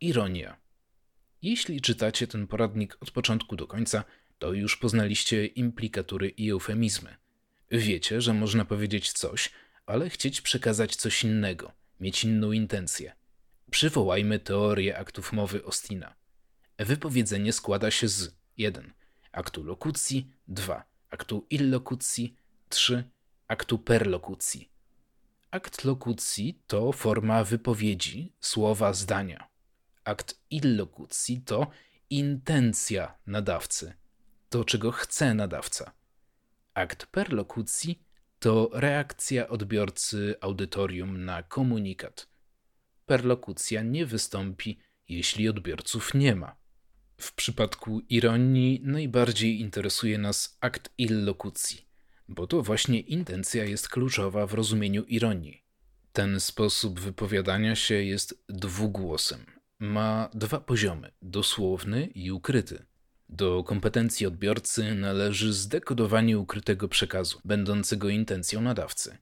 [0.00, 0.56] Ironia.
[1.42, 4.04] Jeśli czytacie ten poradnik od początku do końca,
[4.38, 7.16] to już poznaliście implikatury i eufemizmy.
[7.70, 9.50] Wiecie, że można powiedzieć coś,
[9.86, 13.12] ale chcieć przekazać coś innego, mieć inną intencję.
[13.70, 16.14] Przywołajmy teorię aktów mowy Ostina.
[16.78, 18.92] Wypowiedzenie składa się z 1.
[19.32, 20.84] Aktu lokucji, 2.
[21.10, 22.34] Aktu illokucji,
[22.68, 23.04] 3.
[23.48, 24.70] Aktu perlokucji.
[25.50, 29.48] Akt lokucji to forma wypowiedzi, słowa, zdania.
[30.04, 31.70] Akt illokucji to
[32.10, 33.92] intencja nadawcy,
[34.52, 35.92] to czego chce nadawca.
[36.74, 38.02] Akt perlokucji
[38.38, 42.28] to reakcja odbiorcy audytorium na komunikat.
[43.06, 46.56] Perlokucja nie wystąpi, jeśli odbiorców nie ma.
[47.16, 51.86] W przypadku ironii najbardziej interesuje nas akt illokucji,
[52.28, 55.64] bo to właśnie intencja jest kluczowa w rozumieniu ironii.
[56.12, 59.46] Ten sposób wypowiadania się jest dwugłosem.
[59.78, 62.91] Ma dwa poziomy: dosłowny i ukryty.
[63.32, 69.18] Do kompetencji odbiorcy należy zdekodowanie ukrytego przekazu, będącego intencją nadawcy.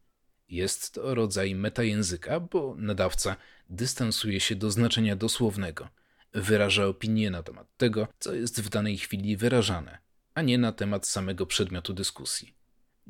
[0.49, 3.37] Jest to rodzaj metajęzyka, bo nadawca
[3.69, 5.89] dystansuje się do znaczenia dosłownego,
[6.33, 9.99] wyraża opinię na temat tego, co jest w danej chwili wyrażane,
[10.35, 12.55] a nie na temat samego przedmiotu dyskusji.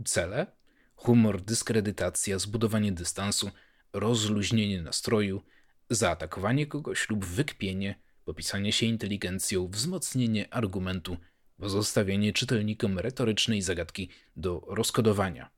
[0.05, 0.47] Cele?
[0.95, 3.51] Humor, dyskredytacja, zbudowanie dystansu,
[3.93, 5.43] rozluźnienie nastroju,
[5.91, 7.95] zaatakowanie kogoś lub wykpienie–
[8.31, 11.17] popisanie się inteligencją, wzmocnienie argumentu,
[11.57, 15.51] pozostawienie czytelnikom retorycznej zagadki do rozkodowania.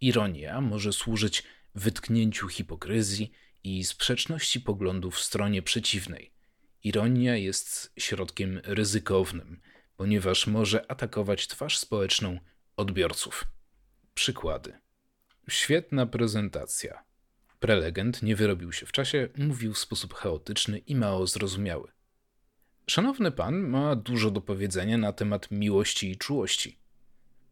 [0.00, 1.42] Ironia może służyć
[1.74, 3.32] wytknięciu hipokryzji
[3.64, 6.32] i sprzeczności poglądów w stronie przeciwnej.
[6.84, 9.60] Ironia jest środkiem ryzykownym,
[9.96, 12.38] ponieważ może atakować twarz społeczną
[12.76, 13.44] odbiorców.
[14.14, 14.78] Przykłady.
[15.50, 17.04] Świetna prezentacja.
[17.60, 21.92] Prelegent nie wyrobił się w czasie, mówił w sposób chaotyczny i mało zrozumiały.
[22.86, 26.78] Szanowny pan ma dużo do powiedzenia na temat miłości i czułości.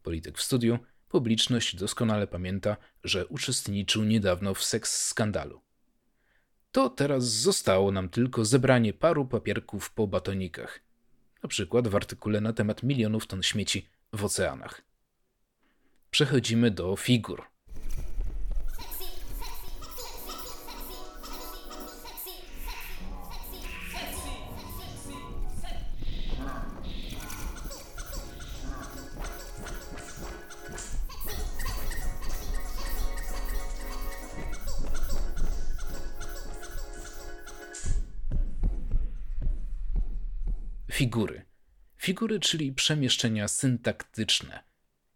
[0.03, 5.61] Polityk w studiu, publiczność doskonale pamięta, że uczestniczył niedawno w seks skandalu.
[6.73, 10.81] To teraz zostało nam tylko zebranie paru papierków po batonikach,
[11.43, 14.83] na przykład w artykule na temat milionów ton śmieci w oceanach.
[16.11, 17.58] Przechodzimy do figur.
[40.99, 41.43] Figury.
[41.97, 44.65] Figury, czyli przemieszczenia syntaktyczne,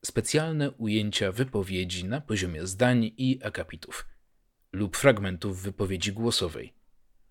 [0.05, 4.07] specjalne ujęcia wypowiedzi na poziomie zdań i akapitów
[4.73, 6.75] lub fragmentów wypowiedzi głosowej.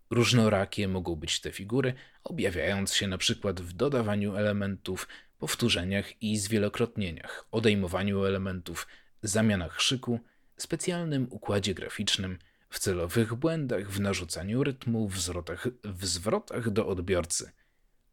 [0.09, 7.45] Różnorakie mogą być te figury, objawiając się na przykład w dodawaniu elementów, powtórzeniach i zwielokrotnieniach,
[7.51, 8.87] odejmowaniu elementów,
[9.23, 10.19] zamianach szyku,
[10.57, 17.51] specjalnym układzie graficznym, w celowych błędach, w narzucaniu rytmu, w zwrotach, w zwrotach do odbiorcy–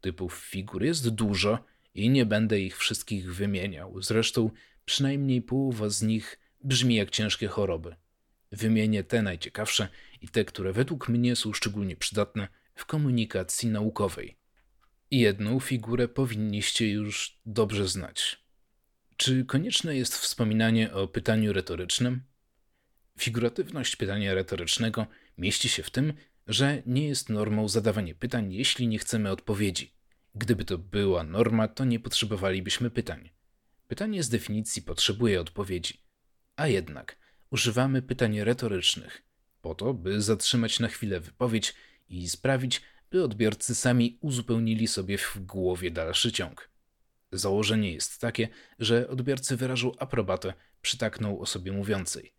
[0.01, 4.01] Typów figur jest dużo i nie będę ich wszystkich wymieniał.
[4.01, 4.49] Zresztą
[4.85, 7.95] przynajmniej połowa z nich brzmi jak ciężkie choroby.
[8.51, 9.87] Wymienię te najciekawsze
[10.21, 14.37] i te, które według mnie są szczególnie przydatne w komunikacji naukowej.
[15.11, 18.43] Jedną figurę powinniście już dobrze znać.
[19.17, 22.21] Czy konieczne jest wspominanie o pytaniu retorycznym?
[23.19, 25.07] Figuratywność pytania retorycznego
[25.37, 26.13] mieści się w tym,
[26.49, 29.93] że nie jest normą zadawanie pytań, jeśli nie chcemy odpowiedzi.
[30.35, 33.29] Gdyby to była norma, to nie potrzebowalibyśmy pytań.
[33.87, 36.01] Pytanie z definicji potrzebuje odpowiedzi.
[36.55, 37.17] A jednak
[37.51, 39.23] używamy pytań retorycznych,
[39.61, 41.73] po to, by zatrzymać na chwilę wypowiedź
[42.09, 42.81] i sprawić,
[43.11, 46.69] by odbiorcy sami uzupełnili sobie w głowie dalszy ciąg.
[47.31, 48.47] Założenie jest takie,
[48.79, 52.38] że odbiorcy wyrażą aprobatę, przytakną osobie mówiącej.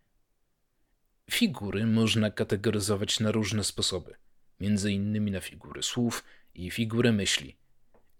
[1.31, 4.15] Figury można kategoryzować na różne sposoby,
[4.59, 7.57] między innymi na figury słów i figury myśli.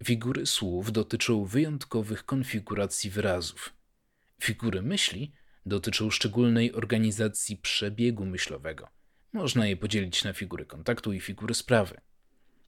[0.04, 3.74] Figury słów dotyczą wyjątkowych konfiguracji wyrazów.
[4.42, 5.32] Figury myśli
[5.66, 8.90] dotyczą szczególnej organizacji przebiegu myślowego.
[9.34, 12.02] Można je podzielić na figury kontaktu i figury sprawy.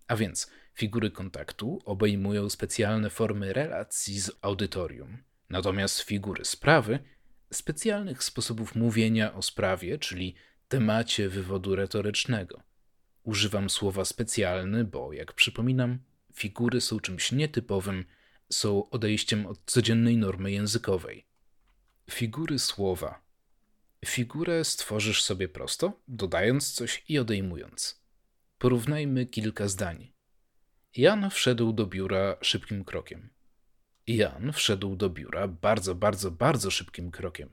[0.07, 5.17] A więc figury kontaktu obejmują specjalne formy relacji z audytorium,
[5.49, 6.99] natomiast figury sprawy
[7.53, 10.35] specjalnych sposobów mówienia o sprawie, czyli
[10.67, 12.61] temacie wywodu retorycznego.
[13.23, 15.99] Używam słowa specjalny, bo, jak przypominam,
[16.33, 18.05] figury są czymś nietypowym,
[18.49, 21.25] są odejściem od codziennej normy językowej.
[22.11, 23.21] Figury słowa.
[24.05, 28.03] Figurę stworzysz sobie prosto, dodając coś i odejmując.
[28.57, 30.11] Porównajmy kilka zdań.
[30.97, 33.29] Jan wszedł do biura szybkim krokiem.
[34.07, 37.49] Jan wszedł do biura bardzo, bardzo, bardzo szybkim krokiem.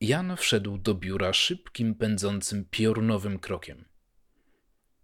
[0.00, 3.84] Jan wszedł do biura szybkim, pędzącym piorunowym krokiem.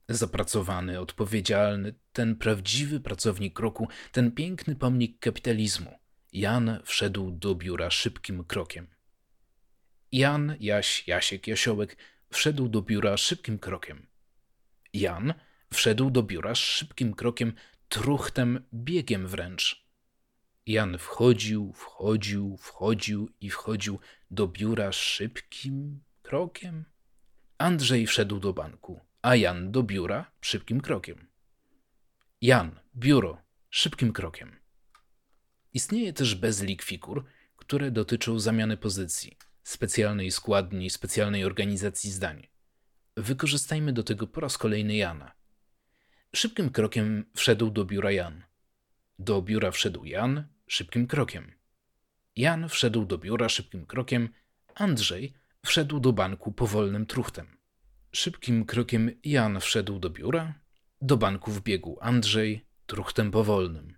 [0.08, 5.98] Zapracowany, odpowiedzialny, ten prawdziwy pracownik roku, ten piękny pomnik kapitalizmu.
[6.32, 8.86] Jan wszedł do biura szybkim krokiem.
[10.12, 11.96] Jan, Jaś, Jasiek, Jasiołek
[12.30, 14.06] wszedł do biura szybkim krokiem.
[14.92, 15.34] Jan
[15.72, 17.52] wszedł do biura szybkim krokiem,
[17.88, 19.81] truchtem, biegiem wręcz.
[20.66, 23.98] Jan wchodził, wchodził, wchodził i wchodził
[24.30, 26.84] do biura szybkim krokiem.
[27.58, 31.26] Andrzej wszedł do banku, a Jan do biura szybkim krokiem.
[32.40, 34.56] Jan, biuro, szybkim krokiem.
[35.74, 37.24] Istnieje też bezlik figur,
[37.56, 42.48] które dotyczą zamiany pozycji, specjalnej składni, specjalnej organizacji zdań.
[43.16, 45.32] Wykorzystajmy do tego po raz kolejny Jana.
[46.34, 48.42] Szybkim krokiem wszedł do biura Jan.
[49.24, 51.52] Do biura wszedł Jan szybkim krokiem.
[52.36, 54.28] Jan wszedł do biura szybkim krokiem,
[54.74, 55.34] Andrzej
[55.66, 57.56] wszedł do banku powolnym truchtem.
[58.12, 60.54] Szybkim krokiem Jan wszedł do biura,
[61.00, 63.96] do banku wbiegł Andrzej truchtem powolnym.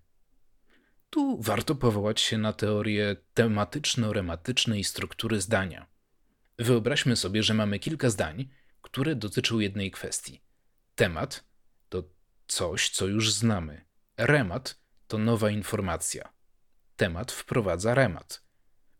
[1.10, 5.86] Tu warto powołać się na teorię tematyczno-rematycznej struktury zdania.
[6.58, 8.48] Wyobraźmy sobie, że mamy kilka zdań,
[8.82, 10.42] które dotyczą jednej kwestii.
[10.94, 11.44] Temat
[11.88, 12.02] to
[12.46, 13.84] coś, co już znamy.
[14.16, 16.32] Remat to nowa informacja.
[16.96, 18.44] Temat wprowadza remat.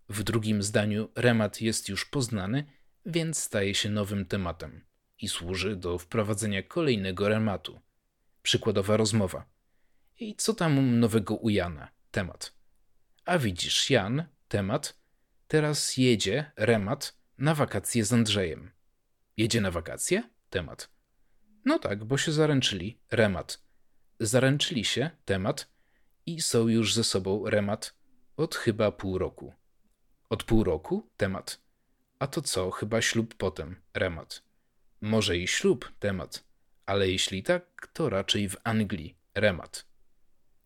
[0.09, 2.64] W drugim zdaniu remat jest już poznany,
[3.07, 4.84] więc staje się nowym tematem
[5.18, 7.80] i służy do wprowadzenia kolejnego rematu.
[8.42, 9.44] Przykładowa rozmowa.
[10.20, 11.88] I co tam nowego u Jana?
[12.11, 12.55] Temat.
[13.24, 14.98] A widzisz, Jan, temat,
[15.48, 18.70] teraz jedzie, remat, na wakacje z Andrzejem.
[19.36, 20.30] Jedzie na wakacje?
[20.50, 20.90] Temat.
[21.64, 23.64] No tak, bo się zaręczyli, remat.
[24.20, 25.73] Zaręczyli się, temat,
[26.26, 27.94] i są już ze sobą, remat,
[28.36, 29.52] od chyba pół roku.
[30.30, 31.10] Od pół roku?
[31.16, 31.60] Temat.
[32.18, 34.42] A to co, chyba ślub potem, remat.
[35.00, 36.44] Może i ślub, temat.
[36.86, 39.86] Ale jeśli tak, to raczej w Anglii, remat.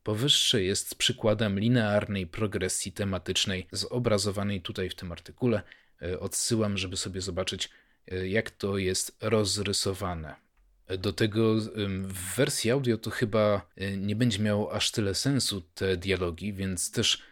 [0.02, 5.62] Powyższe jest przykładem linearnej progresji tematycznej zobrazowanej tutaj w tym artykule.
[6.02, 7.70] E, odsyłam, żeby sobie zobaczyć,
[8.11, 10.47] e, jak to jest rozrysowane.
[10.99, 11.55] Do tego
[12.03, 16.91] w wersji audio to chyba e, nie będzie miało aż tyle sensu te dialogi, więc
[16.91, 17.22] też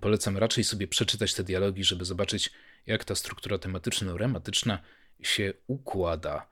[0.00, 2.50] polecam raczej sobie przeczytać te dialogi, żeby zobaczyć,
[2.86, 4.78] jak ta struktura tematyczno-rematyczna
[5.22, 6.48] się układa.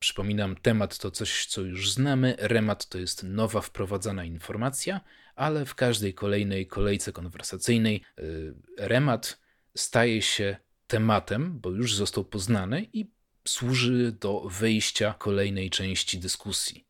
[0.00, 5.00] Przypominam, temat to coś, co już znamy, remat to jest nowa wprowadzana informacja,
[5.34, 9.40] ale w każdej kolejnej kolejce konwersacyjnej y, remat
[9.76, 13.10] staje się tematem, bo już został poznany i
[13.48, 16.84] służy do wyjścia kolejnej części dyskusji.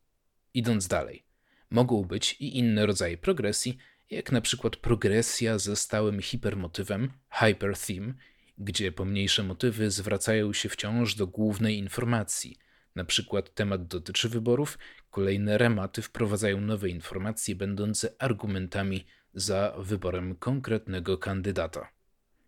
[0.53, 1.23] Idąc dalej,
[1.69, 3.77] mogą być i inne rodzaje progresji,
[4.09, 8.13] jak na przykład progresja ze stałym hipermotywem, hypertheme,
[8.57, 12.57] gdzie pomniejsze motywy zwracają się wciąż do głównej informacji–
[12.95, 14.79] na przykład temat dotyczy wyborów,
[15.09, 21.89] kolejne rematy wprowadzają nowe informacje będące argumentami za wyborem konkretnego kandydata.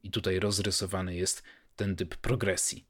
[0.03, 1.43] I tutaj rozrysowany jest
[1.75, 2.85] ten typ progresji.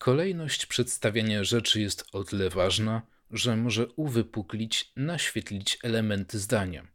[0.00, 6.86] Kolejność przedstawiania rzeczy jest o tyle ważna, że może uwypuklić, naświetlić elementy zdania.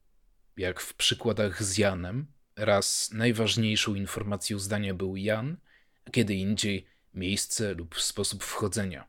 [0.58, 2.26] Jak w przykładach z Janem,
[2.56, 5.58] raz najważniejszą informacją zdania był Jan,
[6.06, 9.08] a kiedy indziej miejsce lub sposób wchodzenia.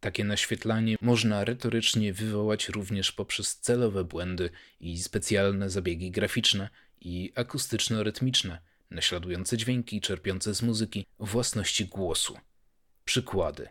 [0.00, 4.50] Takie naświetlanie można retorycznie wywołać również poprzez celowe błędy
[4.80, 6.68] i specjalne zabiegi graficzne
[7.00, 8.58] i akustyczno-rytmiczne,
[8.90, 12.38] naśladujące dźwięki czerpiące z muzyki własności głosu.
[13.16, 13.68] Przykłady.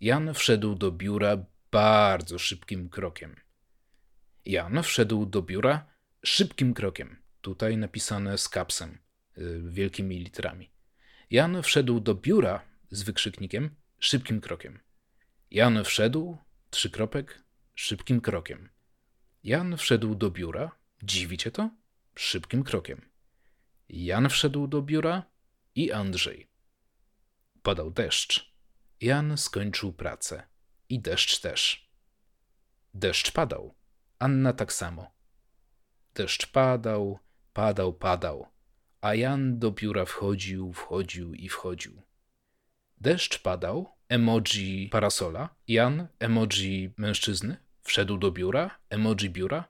[0.00, 3.36] Jan wszedł do biura bardzo szybkim krokiem.
[4.44, 5.86] Jan wszedł do biura
[6.24, 7.22] szybkim krokiem.
[7.40, 8.98] Tutaj napisane z kapsem,
[9.36, 10.70] yy, wielkimi literami.
[11.30, 14.80] Jan wszedł do biura z wykrzyknikiem szybkim krokiem.
[15.50, 16.38] Jan wszedł,
[16.70, 17.42] trzy kropek,
[17.74, 18.68] szybkim krokiem.
[19.44, 20.70] Jan wszedł do biura,
[21.02, 21.70] dziwi cię to?
[22.14, 23.08] Szybkim krokiem.
[23.88, 25.22] Jan wszedł do biura
[25.74, 26.48] i Andrzej.
[27.62, 28.49] Padał deszcz.
[29.00, 30.42] Jan skończył pracę.
[30.88, 31.90] I deszcz też.
[32.94, 33.74] Deszcz padał.
[34.18, 35.10] Anna tak samo.
[36.14, 37.18] Deszcz padał,
[37.52, 38.46] padał, padał,
[39.00, 42.02] a Jan do biura wchodził, wchodził i wchodził.
[42.98, 49.64] Deszcz padał, emoji parasola, Jan, emoji mężczyzny, wszedł do biura, emoji biura,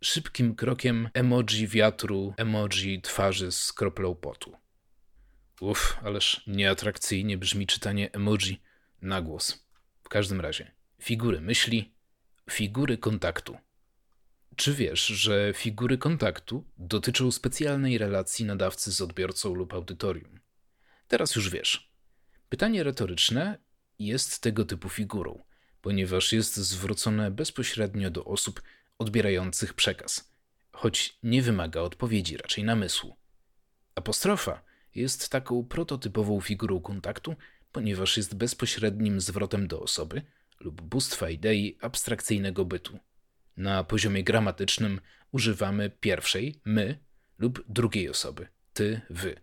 [0.00, 4.56] szybkim krokiem emoji wiatru, emoji twarzy z kroplą potu.
[5.60, 8.60] Uff, ależ nieatrakcyjnie brzmi czytanie emoji
[9.02, 9.66] na głos.
[10.02, 10.72] W każdym razie,
[11.02, 11.94] figury myśli,
[12.50, 13.58] figury kontaktu.
[14.56, 20.40] Czy wiesz, że figury kontaktu dotyczą specjalnej relacji nadawcy z odbiorcą lub audytorium?
[21.08, 21.92] Teraz już wiesz.
[22.48, 23.58] Pytanie retoryczne
[23.98, 25.44] jest tego typu figurą,
[25.80, 28.62] ponieważ jest zwrócone bezpośrednio do osób
[28.98, 30.32] odbierających przekaz,
[30.72, 33.16] choć nie wymaga odpowiedzi, raczej namysłu.
[33.94, 34.62] Apostrofa
[34.94, 37.36] jest taką prototypową figurą kontaktu,
[37.72, 40.22] ponieważ jest bezpośrednim zwrotem do osoby
[40.60, 42.98] lub bóstwa idei abstrakcyjnego bytu.
[43.56, 45.00] Na poziomie gramatycznym
[45.32, 46.98] używamy pierwszej, my,
[47.38, 49.40] lub drugiej osoby, ty, wy.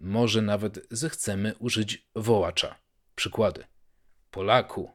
[0.00, 2.74] Może nawet zechcemy użyć wołacza.
[3.14, 3.64] Przykłady.
[4.30, 4.90] Polaku.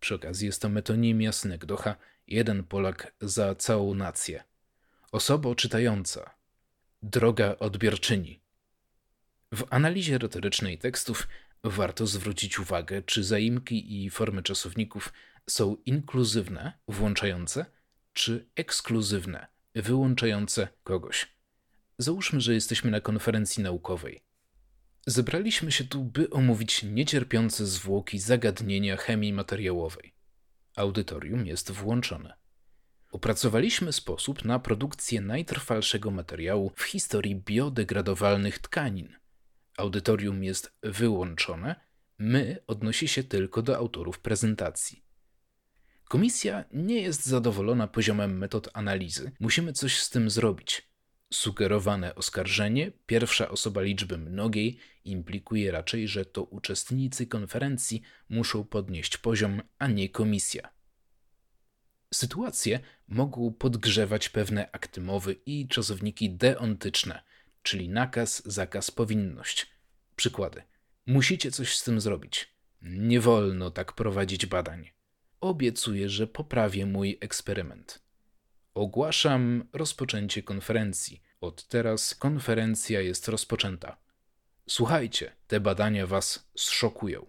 [0.00, 1.96] Przy okazji jest to metonimia Snegdocha,
[2.26, 4.44] jeden Polak za całą nację.
[5.12, 6.34] Osoba czytająca.
[7.02, 8.40] Droga odbiorczyni.
[9.52, 11.28] W analizie retorycznej tekstów
[11.64, 15.12] warto zwrócić uwagę, czy zaimki i formy czasowników
[15.50, 17.66] są inkluzywne, włączające,
[18.12, 21.34] czy ekskluzywne, wyłączające kogoś.
[21.98, 24.22] Załóżmy, że jesteśmy na konferencji naukowej.
[25.06, 30.14] Zebraliśmy się tu, by omówić niecierpiące zwłoki zagadnienia chemii materiałowej.
[30.76, 32.34] Audytorium jest włączone.
[33.12, 39.16] Opracowaliśmy sposób na produkcję najtrwalszego materiału w historii biodegradowalnych tkanin.
[39.76, 41.76] Audytorium jest wyłączone,
[42.18, 45.04] my odnosi się tylko do autorów prezentacji.
[46.08, 49.32] Komisja nie jest zadowolona poziomem metod analizy.
[49.40, 50.88] Musimy coś z tym zrobić.
[51.32, 59.62] Sugerowane oskarżenie, pierwsza osoba liczby mnogiej, implikuje raczej, że to uczestnicy konferencji muszą podnieść poziom,
[59.78, 60.68] a nie komisja.
[62.14, 67.22] Sytuacje mogą podgrzewać pewne akty mowy i czasowniki deontyczne,
[67.64, 69.66] czyli nakaz, zakaz, powinność.
[70.16, 70.62] Przykłady.
[71.06, 72.54] Musicie coś z tym zrobić.
[72.82, 74.90] Nie wolno tak prowadzić badań.
[75.40, 78.02] Obiecuję, że poprawię mój eksperyment.
[78.74, 81.22] Ogłaszam rozpoczęcie konferencji.
[81.40, 83.96] Od teraz konferencja jest rozpoczęta.
[84.68, 87.26] Słuchajcie, te badania was zszokują.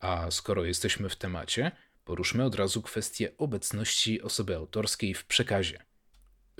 [0.00, 1.72] A skoro jesteśmy w temacie,
[2.04, 5.84] poruszmy od razu kwestię obecności osoby autorskiej w przekazie.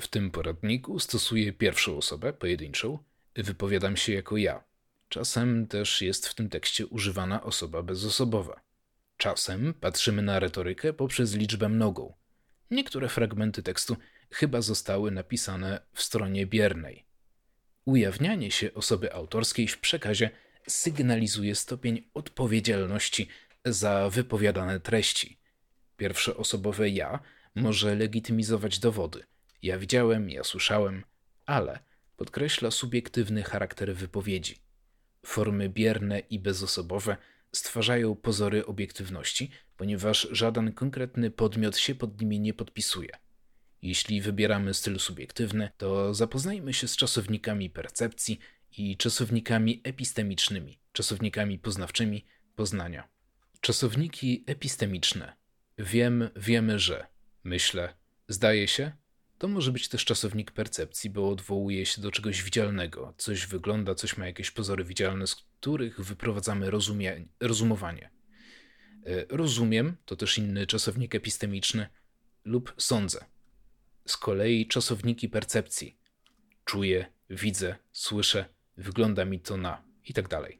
[0.00, 2.98] W tym poradniku stosuję pierwszą osobę, pojedynczą,
[3.34, 4.64] wypowiadam się jako ja.
[5.08, 8.60] Czasem też jest w tym tekście używana osoba bezosobowa.
[9.16, 12.14] Czasem patrzymy na retorykę poprzez liczbę mnogą.
[12.70, 13.96] Niektóre fragmenty tekstu
[14.30, 17.04] chyba zostały napisane w stronie biernej.
[17.84, 20.30] Ujawnianie się osoby autorskiej w przekazie
[20.68, 23.28] sygnalizuje stopień odpowiedzialności
[23.64, 25.38] za wypowiadane treści.
[25.96, 27.18] Pierwszoosobowe ja
[27.54, 29.24] może legitymizować dowody.
[29.64, 31.04] Ja widziałem, ja słyszałem,
[31.46, 31.78] ale
[32.16, 34.56] podkreśla subiektywny charakter wypowiedzi.
[35.26, 37.16] Formy bierne i bezosobowe
[37.52, 43.08] stwarzają pozory obiektywności, ponieważ żaden konkretny podmiot się pod nimi nie podpisuje.
[43.82, 48.38] Jeśli wybieramy styl subiektywny, to zapoznajmy się z czasownikami percepcji
[48.78, 52.24] i czasownikami epistemicznymi, czasownikami poznawczymi
[52.56, 53.08] poznania.
[53.60, 55.36] Czasowniki epistemiczne.
[55.78, 57.06] Wiem, wiemy, że.
[57.44, 57.94] Myślę,
[58.28, 59.03] zdaje się.
[59.44, 63.14] To może być też czasownik percepcji, bo odwołuje się do czegoś widzialnego.
[63.18, 68.10] Coś wygląda, coś ma jakieś pozory widzialne, z których wyprowadzamy rozumie, rozumowanie.
[69.06, 71.88] E, rozumiem to też inny czasownik epistemiczny
[72.44, 73.24] lub sądzę.
[74.06, 75.98] Z kolei czasowniki percepcji.
[76.64, 78.44] Czuję, widzę, słyszę,
[78.76, 80.58] wygląda mi to na i tak dalej.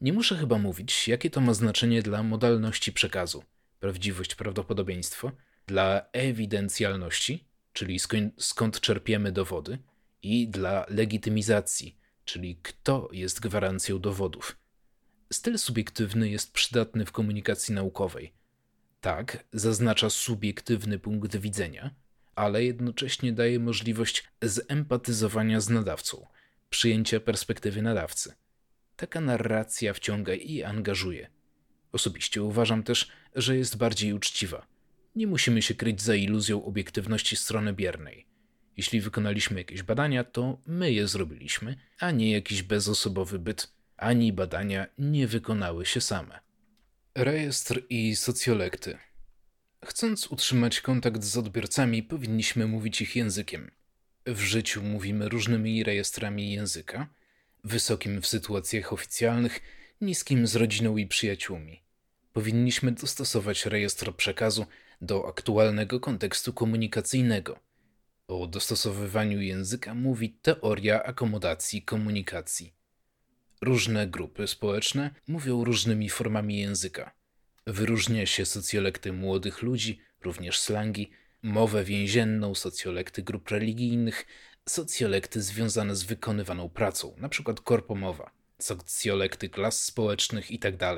[0.00, 3.44] Nie muszę chyba mówić, jakie to ma znaczenie dla modalności przekazu,
[3.80, 5.32] prawdziwość, prawdopodobieństwo,
[5.66, 7.98] dla ewidencjalności, czyli
[8.38, 9.78] skąd, czerpiemy dowody,
[10.22, 14.56] i dla legitymizacji, czyli kto jest gwarancją dowodów.
[15.32, 18.32] Styl subiektywny jest przydatny w komunikacji naukowej.
[19.00, 21.94] Tak, zaznacza subiektywny punkt widzenia,
[22.34, 26.26] ale jednocześnie daje możliwość zempatyzowania z nadawcą,
[26.70, 28.34] przyjęcia perspektywy nadawcy.
[28.96, 31.30] Taka narracja wciąga i angażuje.
[31.92, 34.66] Osobiście uważam też, że jest bardziej uczciwa.
[35.14, 38.26] Nie musimy się kryć za iluzją obiektywności strony biernej.
[38.76, 44.86] Jeśli wykonaliśmy jakieś badania, to my je zrobiliśmy, a nie jakiś bezosobowy byt, ani badania
[44.98, 46.40] nie wykonały się same.
[47.14, 48.98] Rejestr i socjolekty.
[49.84, 53.70] Chcąc utrzymać kontakt z odbiorcami, powinniśmy mówić ich językiem.
[54.26, 57.08] W życiu mówimy różnymi rejestrami języka,
[57.64, 59.60] wysokim w sytuacjach oficjalnych,
[60.00, 61.82] niskim z rodziną i przyjaciółmi.
[62.32, 64.66] Powinniśmy dostosować rejestr przekazu
[65.00, 67.58] do aktualnego kontekstu komunikacyjnego.
[68.28, 72.74] O dostosowywaniu języka mówi teoria akomodacji komunikacji.
[73.62, 77.14] Różne grupy społeczne mówią różnymi formami języka.
[77.66, 81.10] Wyróżnia się socjolekty młodych ludzi, również slangi,
[81.42, 84.26] mowę więzienną, socjolekty grup religijnych,
[84.68, 87.54] socjolekty związane z wykonywaną pracą, np.
[87.64, 90.96] korpomowa, socjolekty klas społecznych itd.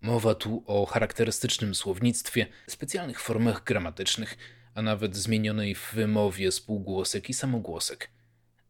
[0.00, 4.36] Mowa tu o charakterystycznym słownictwie, specjalnych formach gramatycznych,
[4.74, 8.10] a nawet zmienionej w wymowie spółgłosek i samogłosek.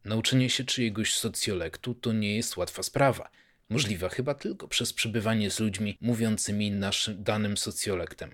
[0.05, 3.29] Nauczenie się czyjegoś socjolektu to nie jest łatwa sprawa,
[3.69, 8.31] możliwa chyba tylko przez przebywanie z ludźmi mówiącymi naszym danym socjolektem.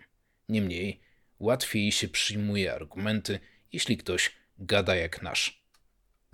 [0.50, 1.00] Niemniej,
[1.40, 3.40] łatwiej się przyjmuje argumenty,
[3.72, 5.64] jeśli ktoś gada jak nasz.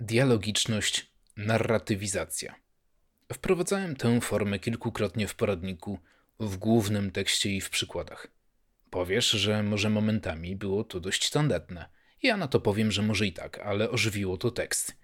[0.00, 2.54] Dialogiczność, narratywizacja.
[3.32, 5.98] Wprowadzałem tę formę kilkukrotnie w poradniku,
[6.40, 8.26] w głównym tekście i w przykładach.
[8.90, 11.88] Powiesz, że może momentami było to dość tandetne.
[12.22, 14.96] Ja na to powiem, że może i tak, ale ożywiło to tekst.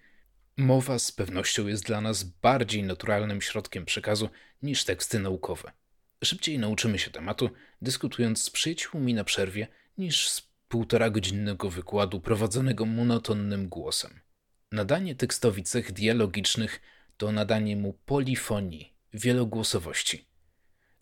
[0.57, 4.29] Mowa z pewnością jest dla nas bardziej naturalnym środkiem przekazu
[4.61, 5.71] niż teksty naukowe.
[6.23, 7.49] Szybciej nauczymy się tematu,
[7.81, 9.67] dyskutując z przyjaciółmi na przerwie,
[9.97, 14.19] niż z półtora godzinnego wykładu prowadzonego monotonnym głosem.
[14.71, 16.81] Nadanie tekstowi cech dialogicznych
[17.17, 20.25] to nadanie mu polifonii, wielogłosowości.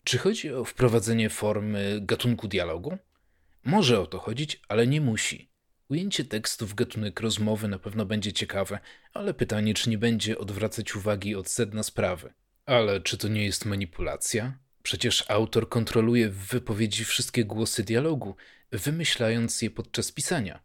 [0.06, 2.98] Czy chodzi o wprowadzenie formy gatunku dialogu?
[3.64, 5.50] Może o to chodzić, ale nie musi.
[5.88, 8.78] Ujęcie tekstu w gatunek rozmowy na pewno będzie ciekawe,
[9.12, 12.32] ale pytanie, czy nie będzie odwracać uwagi od sedna sprawy.
[12.66, 14.58] Ale czy to nie jest manipulacja?
[14.82, 18.36] Przecież autor kontroluje w wypowiedzi wszystkie głosy dialogu,
[18.72, 20.62] wymyślając je podczas pisania.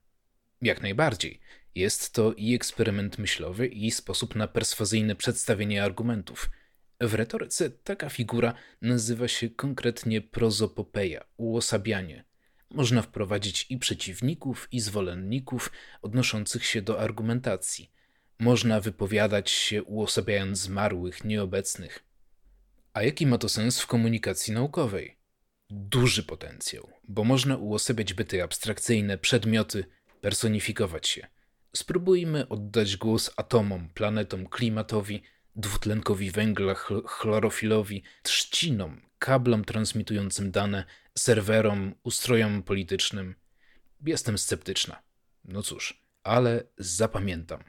[0.62, 1.39] Jak najbardziej.
[1.76, 6.50] Jest to i eksperyment myślowy, i sposób na perswazyjne przedstawienie argumentów.
[7.02, 12.26] W retoryce taka figura nazywa się konkretnie prozopopeja, uosabianie.
[12.70, 15.72] można wprowadzić i przeciwników, i zwolenników
[16.02, 17.91] odnoszących się do argumentacji.
[18.39, 22.04] Można wypowiadać się uosabiając zmarłych, nieobecnych.
[22.93, 25.18] A jaki ma to sens w komunikacji naukowej?
[25.70, 29.86] Duży potencjał, bo można uosabiać byty abstrakcyjne, przedmioty,
[30.22, 31.28] personifikować się.
[31.76, 35.24] Spróbujmy oddać głos atomom, planetom, klimatowi,
[35.56, 36.74] dwutlenkowi węgla,
[37.06, 40.86] chlorofilowi, trzcinom, kablom transmitującym dane,
[41.18, 43.36] serwerom, ustrojom politycznym.
[44.06, 45.02] Jestem sceptyczna.
[45.45, 47.64] No cóż, ale zapamiętam.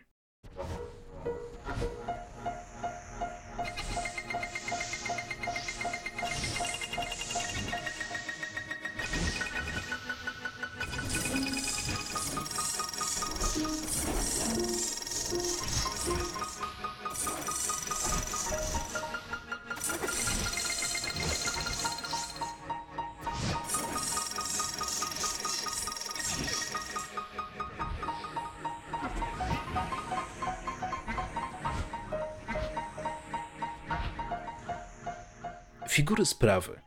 [35.93, 36.81] Figury sprawy.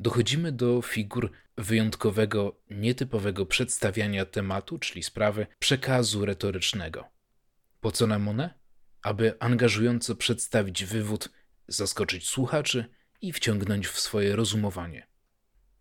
[0.00, 7.08] Dochodzimy do figur wyjątkowego, nietypowego przedstawiania tematu, czyli sprawy, przekazu retorycznego.
[7.80, 8.54] Po co nam one?
[9.02, 11.28] Aby angażująco przedstawić wywód,
[11.68, 12.84] zaskoczyć słuchaczy
[13.20, 15.06] i wciągnąć w swoje rozumowanie.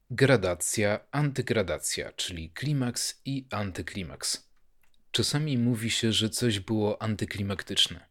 [0.09, 4.49] Gradacja, antygradacja, czyli klimaks i antyklimaks.
[5.11, 8.09] Czasami mówi się, że coś było antyklimaktyczne.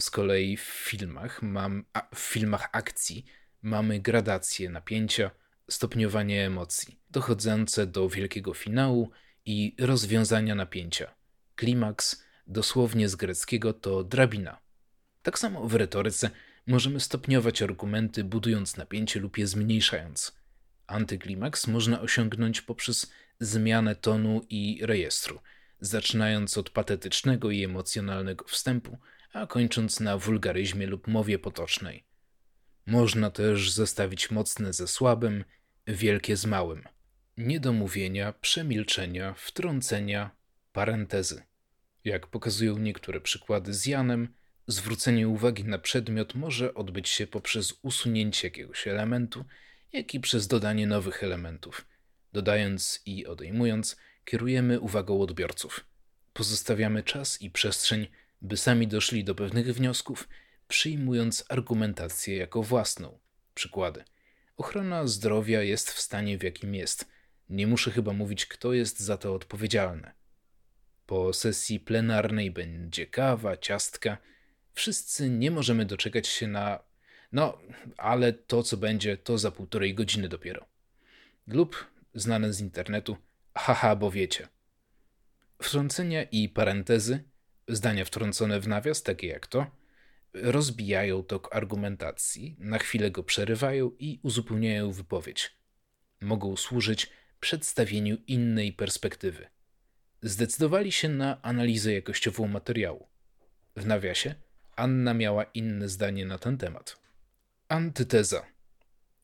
[0.00, 3.24] Z kolei w filmach mam, a, w filmach akcji
[3.62, 5.30] mamy gradację napięcia,
[5.70, 9.10] stopniowanie emocji, dochodzące do wielkiego finału
[9.44, 11.14] i rozwiązania napięcia.
[11.56, 14.58] Klimaks, dosłownie z greckiego, to drabina.
[15.22, 16.30] Tak samo w retoryce
[16.66, 20.40] możemy stopniować argumenty, budując napięcie lub je zmniejszając.
[20.86, 25.40] Antyklimaks można osiągnąć poprzez zmianę tonu i rejestru,
[25.80, 28.98] zaczynając od patetycznego i emocjonalnego wstępu,
[29.32, 32.09] a kończąc na wulgaryzmie lub mowie potocznej.
[32.90, 35.44] Można też zestawić mocne ze słabym,
[35.86, 36.82] wielkie z małym.
[37.36, 40.30] Niedomówienia, przemilczenia, wtrącenia,
[40.72, 41.42] parentezy.
[42.04, 44.34] Jak pokazują niektóre przykłady z Janem,
[44.66, 49.44] zwrócenie uwagi na przedmiot może odbyć się poprzez usunięcie jakiegoś elementu,
[49.92, 51.86] jak i przez dodanie nowych elementów.
[52.32, 55.86] Dodając i odejmując, kierujemy uwagą odbiorców.
[56.32, 58.06] Pozostawiamy czas i przestrzeń,
[58.42, 60.28] by sami doszli do pewnych wniosków
[60.70, 63.18] przyjmując argumentację jako własną.
[63.54, 64.04] Przykłady.
[64.56, 67.08] Ochrona zdrowia jest w stanie, w jakim jest.
[67.48, 70.10] Nie muszę chyba mówić, kto jest za to odpowiedzialny.
[71.06, 74.18] Po sesji plenarnej będzie kawa, ciastka.
[74.74, 76.78] Wszyscy nie możemy doczekać się na.
[77.32, 77.58] No,
[77.96, 80.66] ale to, co będzie, to za półtorej godziny dopiero.
[81.46, 83.16] Lub znane z internetu,
[83.54, 84.48] haha, bo wiecie.
[85.62, 87.24] Wtrącenia i parentezy,
[87.68, 89.79] zdania wtrącone w nawias, takie jak to,
[90.34, 95.56] rozbijają tok argumentacji, na chwilę go przerywają i uzupełniają wypowiedź.
[96.20, 97.10] Mogą służyć
[97.40, 99.46] przedstawieniu innej perspektywy.
[100.22, 103.08] Zdecydowali się na analizę jakościową materiału.
[103.76, 104.34] W nawiasie
[104.76, 107.00] Anna miała inne zdanie na ten temat.
[107.68, 108.46] Antyteza.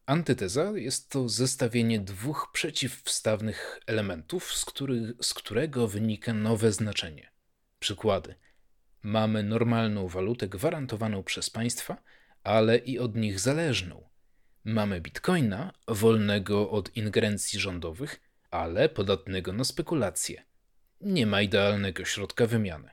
[0.07, 7.31] Antyteza jest to zestawienie dwóch przeciwstawnych elementów, z, których, z którego wynika nowe znaczenie.
[7.79, 8.35] Przykłady–
[9.07, 12.03] Mamy normalną walutę gwarantowaną przez państwa,
[12.43, 14.09] ale i od nich zależną.
[14.65, 20.45] Mamy bitcoina, wolnego od ingerencji rządowych, ale podatnego na spekulacje.
[21.01, 22.91] Nie ma idealnego środka wymiany.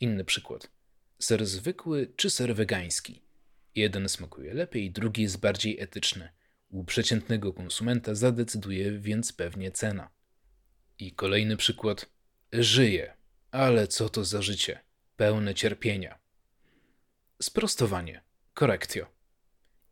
[0.00, 0.70] Inny przykład.
[1.18, 3.22] Ser zwykły czy ser wegański.
[3.74, 6.28] Jeden smakuje lepiej, drugi jest bardziej etyczny.
[6.68, 10.10] U przeciętnego konsumenta zadecyduje więc pewnie cena.
[10.98, 12.06] I kolejny przykład.
[12.52, 13.14] Żyje,
[13.50, 14.85] ale co to za życie?
[15.16, 16.18] Pełne cierpienia.
[17.42, 18.22] Sprostowanie.
[18.54, 19.06] Korektio.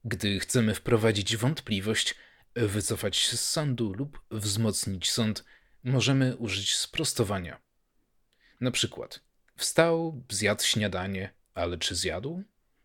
[0.05, 2.14] Gdy chcemy wprowadzić wątpliwość,
[2.55, 5.45] wycofać się z sądu lub wzmocnić sąd,
[5.85, 7.61] możemy użyć sprostowania.
[8.61, 9.20] Na przykład,
[9.57, 12.43] wstał, zjadł śniadanie, ale czy zjadł?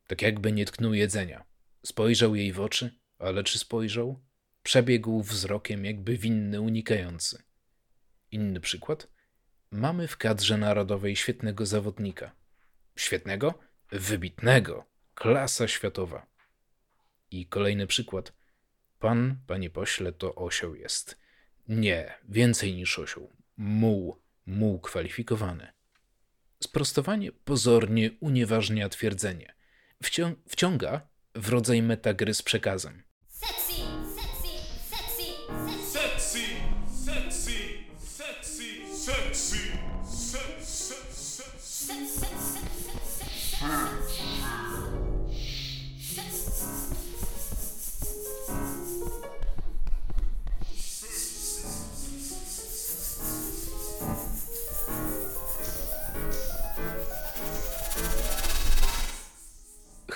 [0.08, 1.46] Tak jakby nie tknął jedzenia.
[1.86, 4.20] Spojrzał jej w oczy, ale czy spojrzał?
[4.64, 7.44] Przebiegł wzrokiem, jakby winny unikający.
[8.32, 9.08] Inny przykład–
[9.72, 12.32] Mamy w kadrze narodowej świetnego zawodnika.
[12.95, 13.53] Świetnego?
[13.91, 14.86] Wybitnego.
[15.15, 16.26] Klasa światowa.
[17.32, 18.34] I kolejny przykład.
[18.99, 21.17] Pan, panie pośle, to osioł jest.
[21.67, 23.30] Nie, więcej niż osioł.
[23.57, 25.67] Muł, muł kwalifikowany.
[26.63, 29.53] Sprostowanie pozornie unieważnia twierdzenie.
[30.03, 33.03] Wcią wciąga w rodzaj metagry z przekazem.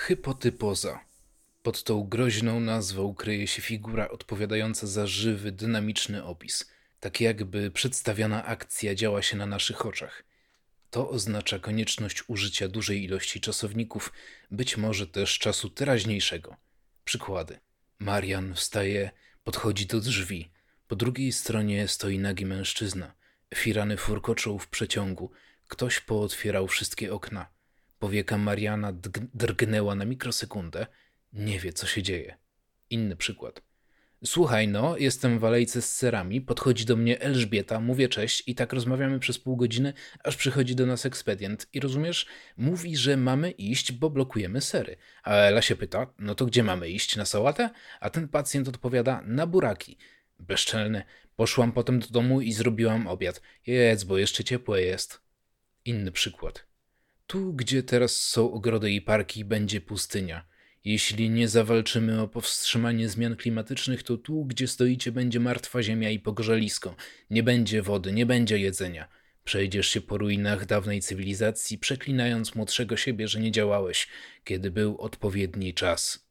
[0.04, 1.00] Hypotypoza.
[1.62, 8.44] Pod tą groźną nazwą kryje się figura odpowiadająca za żywy, dynamiczny opis, tak jakby przedstawiana
[8.44, 10.24] akcja działa się na naszych oczach.
[10.90, 14.12] To oznacza konieczność użycia dużej ilości czasowników,
[14.50, 16.56] być może też czasu teraźniejszego.
[17.04, 17.58] Przykłady.
[17.98, 19.10] Marian wstaje,
[19.44, 20.50] podchodzi do drzwi.
[20.88, 23.14] Po drugiej stronie stoi nagi mężczyzna.
[23.54, 25.30] Firany furkoczą w przeciągu.
[25.68, 27.53] Ktoś pootwierał wszystkie okna.
[28.04, 28.92] Powieka Mariana
[29.34, 30.86] drgnęła na mikrosekundę.
[31.32, 32.36] Nie wie, co się dzieje.
[32.90, 33.62] Inny przykład.
[34.24, 38.72] Słuchaj, no, jestem w alejce z serami, podchodzi do mnie Elżbieta, mówię cześć i tak
[38.72, 39.92] rozmawiamy przez pół godziny,
[40.24, 42.26] aż przychodzi do nas ekspedient i rozumiesz,
[42.56, 44.96] mówi, że mamy iść, bo blokujemy sery.
[45.22, 47.70] A Ela się pyta, no to gdzie mamy iść, na sałatę?
[48.00, 49.98] A ten pacjent odpowiada, na buraki.
[50.38, 51.02] Bezczelny.
[51.36, 53.40] Poszłam potem do domu i zrobiłam obiad.
[53.66, 55.20] Jedz, bo jeszcze ciepłe jest.
[55.84, 56.73] Inny przykład.
[57.26, 60.46] Tu, gdzie teraz są ogrody i parki, będzie pustynia.
[60.84, 66.18] Jeśli nie zawalczymy o powstrzymanie zmian klimatycznych, to tu, gdzie stoicie, będzie martwa ziemia i
[66.18, 66.96] pogorzelisko.
[67.30, 69.08] Nie będzie wody, nie będzie jedzenia.
[69.44, 74.08] Przejdziesz się po ruinach dawnej cywilizacji, przeklinając młodszego siebie, że nie działałeś,
[74.44, 76.28] kiedy był odpowiedni czas.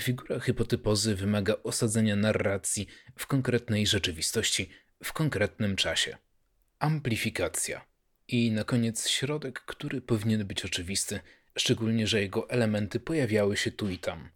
[0.00, 2.86] Figura hypotypozy wymaga osadzenia narracji
[3.18, 4.68] w konkretnej rzeczywistości,
[5.04, 6.16] w konkretnym czasie.
[6.78, 7.93] Amplifikacja.
[8.28, 11.20] I na koniec środek, który powinien być oczywisty–
[11.58, 14.28] szczególnie że jego elementy pojawiały się tu i tam.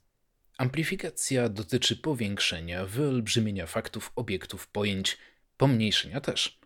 [0.58, 5.18] Amplifikacja dotyczy powiększenia, wyolbrzymienia faktów, obiektów, pojęć,
[5.56, 6.60] pomniejszenia też.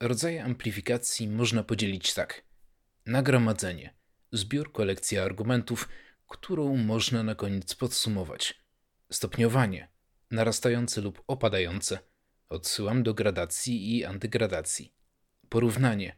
[0.00, 2.42] Rodzaje amplifikacji można podzielić tak:
[3.06, 3.94] nagromadzenie,
[4.32, 5.88] zbiór kolekcji argumentów,
[6.28, 8.64] którą można na koniec podsumować,
[9.10, 9.88] stopniowanie,
[10.30, 11.98] narastające lub opadające,
[12.48, 14.94] odsyłam do gradacji i antygradacji,
[15.48, 16.16] porównanie,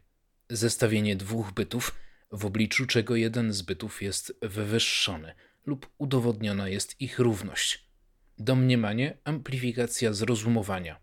[0.49, 1.95] zestawienie dwóch bytów
[2.31, 5.33] w obliczu czego jeden z bytów jest wywyższony
[5.65, 7.85] lub udowodniona jest ich równość.
[8.37, 10.99] Domniemanie, amplifikacja zrozumowania.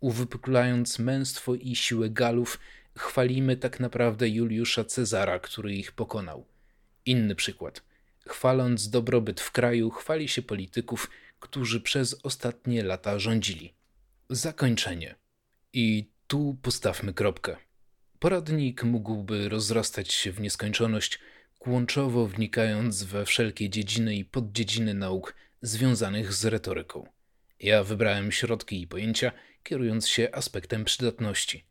[0.00, 2.58] Uwypuklając męstwo i siłę Galów,
[2.96, 6.46] chwalimy tak naprawdę Juliusza Cezara, który ich pokonał.
[7.06, 7.82] Inny przykład.
[8.26, 11.10] Chwaląc dobrobyt w kraju, chwali się polityków,
[11.40, 13.74] którzy przez ostatnie lata rządzili.
[14.30, 15.14] Zakończenie.
[15.72, 17.56] I tu postawmy kropkę.
[18.18, 21.18] Poradnik mógłby rozrastać się w nieskończoność,
[21.58, 27.06] kłączowo wnikając we wszelkie dziedziny i poddziedziny nauk związanych z retoryką.
[27.60, 31.64] Ja wybrałem środki i pojęcia, kierując się aspektem przydatności.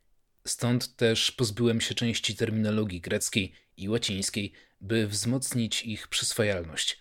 [0.46, 7.00] Stąd też pozbyłem się części terminologii greckiej i łacińskiej, by wzmocnić ich przyswajalność.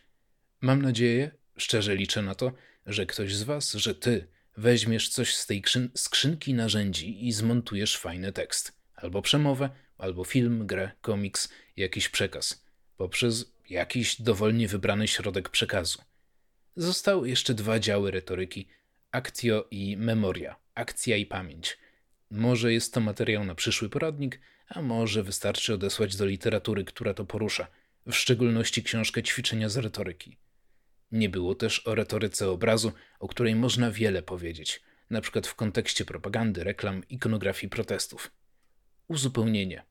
[0.60, 2.52] Mam nadzieję, szczerze liczę na to,
[2.86, 4.26] że ktoś z Was, że Ty,
[4.56, 5.62] weźmiesz coś z tej
[5.94, 12.64] skrzynki narzędzi i zmontujesz fajny tekst albo przemowę, albo film, grę, komiks, jakiś przekaz,
[12.96, 16.02] poprzez jakiś dowolnie wybrany środek przekazu.
[16.76, 18.68] Zostały jeszcze dwa działy retoryki:
[19.10, 21.78] actio i memoria, akcja i pamięć.
[22.30, 27.24] Może jest to materiał na przyszły poradnik, a może wystarczy odesłać do literatury, która to
[27.24, 27.66] porusza,
[28.06, 30.36] w szczególności książkę ćwiczenia z retoryki.
[31.12, 36.04] Nie było też o retoryce obrazu, o której można wiele powiedzieć, na przykład w kontekście
[36.04, 38.30] propagandy, reklam, ikonografii protestów.
[39.08, 39.82] Uzupełnienie.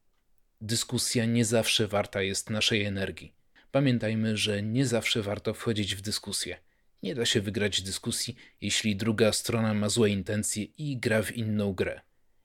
[0.62, 3.34] Dyskusja nie zawsze warta jest naszej energii.
[3.72, 6.58] Pamiętajmy, że nie zawsze warto wchodzić w dyskusję.
[7.04, 11.74] Nie da się wygrać dyskusji, jeśli druga strona ma złe intencje i gra w inną
[11.74, 12.02] grę.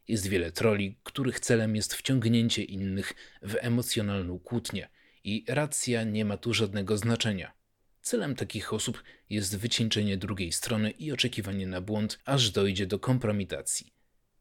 [0.09, 4.89] Jest wiele troli, których celem jest wciągnięcie innych w emocjonalną kłótnię
[5.25, 7.53] i racja nie ma tu żadnego znaczenia.
[8.03, 13.93] Celem takich osób jest wycieńczenie drugiej strony i oczekiwanie na błąd, aż dojdzie do kompromitacji.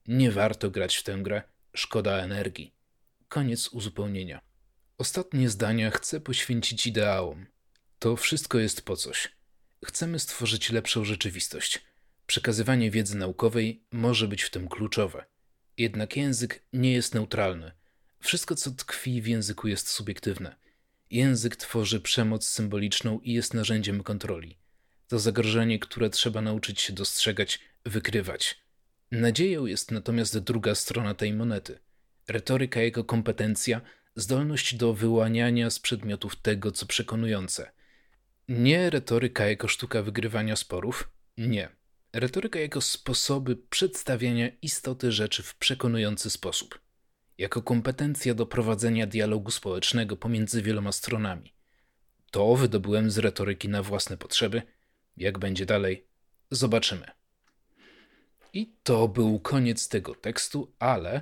[0.08, 1.42] Nie warto grać w tę grę,
[1.74, 2.74] Szkoda energii.
[3.28, 4.42] Koniec uzupełnienia.
[4.98, 7.46] Ostatnie zdania chcę poświęcić ideałom.
[8.00, 9.30] To wszystko jest po coś.
[9.86, 11.82] Chcemy stworzyć lepszą rzeczywistość.
[12.26, 15.26] Przekazywanie wiedzy naukowej może być w tym kluczowe.
[15.78, 17.72] Jednak język nie jest neutralny.
[18.20, 20.56] Wszystko, co tkwi w języku, jest subiektywne.
[21.12, 24.58] Język tworzy przemoc symboliczną i jest narzędziem kontroli.
[25.08, 28.60] To zagrożenie, które trzeba nauczyć się dostrzegać, wykrywać.
[29.12, 31.80] Nadzieją jest natomiast druga strona tej monety.
[32.28, 33.82] Retoryka jako kompetencja,
[34.16, 37.72] zdolność do wyłaniania z przedmiotów tego, co przekonujące.
[38.48, 41.70] Nie retoryka jako sztuka wygrywania sporów, nie.
[42.14, 46.80] Retoryka jako sposoby przedstawiania istoty rzeczy w przekonujący sposób.
[47.38, 51.54] Jako kompetencja do prowadzenia dialogu społecznego pomiędzy wieloma stronami.
[52.32, 54.62] To wydobyłem z retoryki na własne potrzeby.
[55.18, 56.08] Jak będzie dalej,
[56.52, 57.19] zobaczymy.
[58.54, 61.22] I to był koniec tego tekstu, ale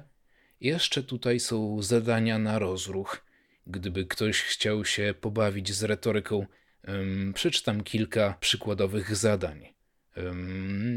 [0.62, 3.26] jeszcze tutaj są zadania na rozruch.
[3.68, 6.46] Gdyby ktoś chciał się pobawić z retoryką
[7.34, 9.74] Przeczytam kilka przykładowych zadań.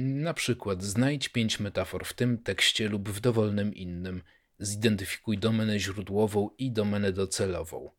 [0.05, 4.23] Na przykład znajdź pięć metafor w tym tekście lub w dowolnym innym.
[4.59, 7.91] Zidentyfikuj domenę źródłową i domenę docelową.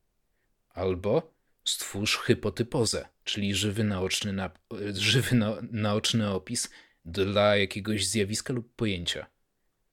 [0.69, 1.33] Albo
[1.65, 4.51] stwórz hypotypozę, czyli żywy naoczny, na,
[4.93, 6.69] żywy na, naoczny opis
[7.05, 9.27] dla jakiegoś zjawiska lub pojęcia.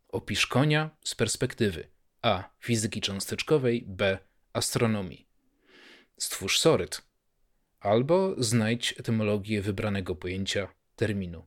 [0.09, 1.89] Opisz konia z perspektywy
[2.23, 2.51] a.
[2.61, 4.19] fizyki cząsteczkowej, b.
[4.53, 5.29] astronomii.
[6.17, 7.03] Stwórz soryt.
[7.81, 11.47] Albo znajdź etymologię wybranego pojęcia terminu.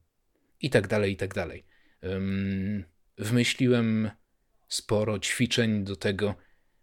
[0.62, 1.66] I tak dalej, i tak dalej.
[3.18, 4.12] Wymyśliłem
[4.68, 6.36] sporo ćwiczeń do tego.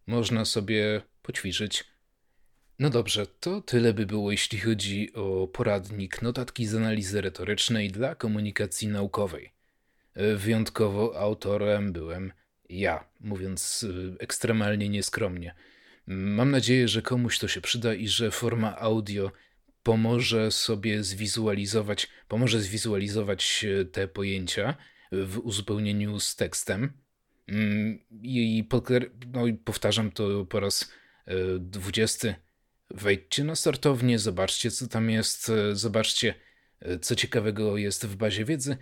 [0.07, 1.85] Można sobie poćwiczyć.
[2.79, 8.15] No dobrze, to tyle by było, jeśli chodzi o poradnik notatki z analizy retorycznej dla
[8.15, 9.53] komunikacji naukowej.
[10.37, 12.33] Wyjątkowo autorem byłem
[12.69, 15.55] ja, mówiąc y, ekstremalnie nieskromnie.
[16.07, 19.33] Mam nadzieję, że komuś to się przyda i że forma audio
[19.83, 24.77] pomoże sobie zwizualizować, pomoże zwizualizować te pojęcia
[25.13, 26.93] w uzupełnieniu z tekstem.
[27.49, 28.65] Mm, I,
[29.33, 30.93] no, i powtarzam to po raz
[31.27, 32.35] e, dwudziesty.
[32.91, 36.35] Wejdźcie na startownię, zobaczcie co tam jest, e, zobaczcie
[36.81, 38.77] e, co ciekawego jest w bazie wiedzy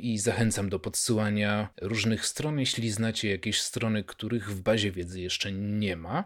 [0.00, 5.52] i zachęcam do podsyłania różnych stron, jeśli znacie jakieś strony, których w bazie wiedzy jeszcze
[5.52, 6.24] nie ma.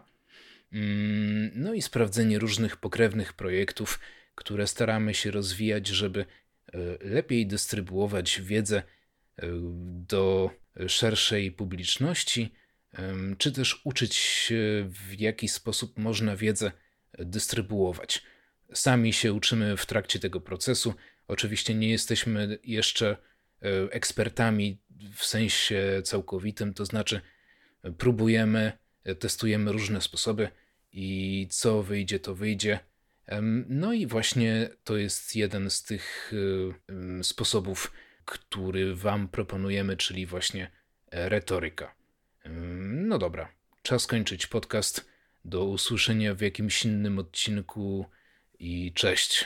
[0.73, 3.99] Mm, no i sprawdzenie różnych pokrewnych projektów,
[4.35, 9.47] które staramy się rozwijać, żeby e, lepiej dystrybuować wiedzę e,
[10.07, 10.51] do
[10.87, 12.53] szerszej publiczności,
[13.37, 14.47] czy też uczyć
[14.87, 16.71] w jaki sposób można wiedzę
[17.17, 18.23] dystrybuować.
[18.73, 20.93] Sami się uczymy w trakcie tego procesu.
[21.27, 23.17] Oczywiście nie jesteśmy jeszcze e,
[23.91, 24.77] ekspertami
[25.15, 27.21] w sensie całkowitym, to znaczy
[27.97, 28.71] próbujemy,
[29.19, 30.49] testujemy różne sposoby
[30.91, 32.79] i co wyjdzie, to wyjdzie.
[33.67, 36.33] No i właśnie to jest jeden z tych
[37.21, 37.93] sposobów,
[38.25, 40.71] który Wam proponujemy, czyli właśnie
[41.11, 41.95] retoryka.
[42.79, 43.51] No dobra,
[43.81, 45.14] czas kończyć podcast.
[45.45, 48.05] Do usłyszenia w jakimś innym odcinku
[48.59, 49.45] i cześć.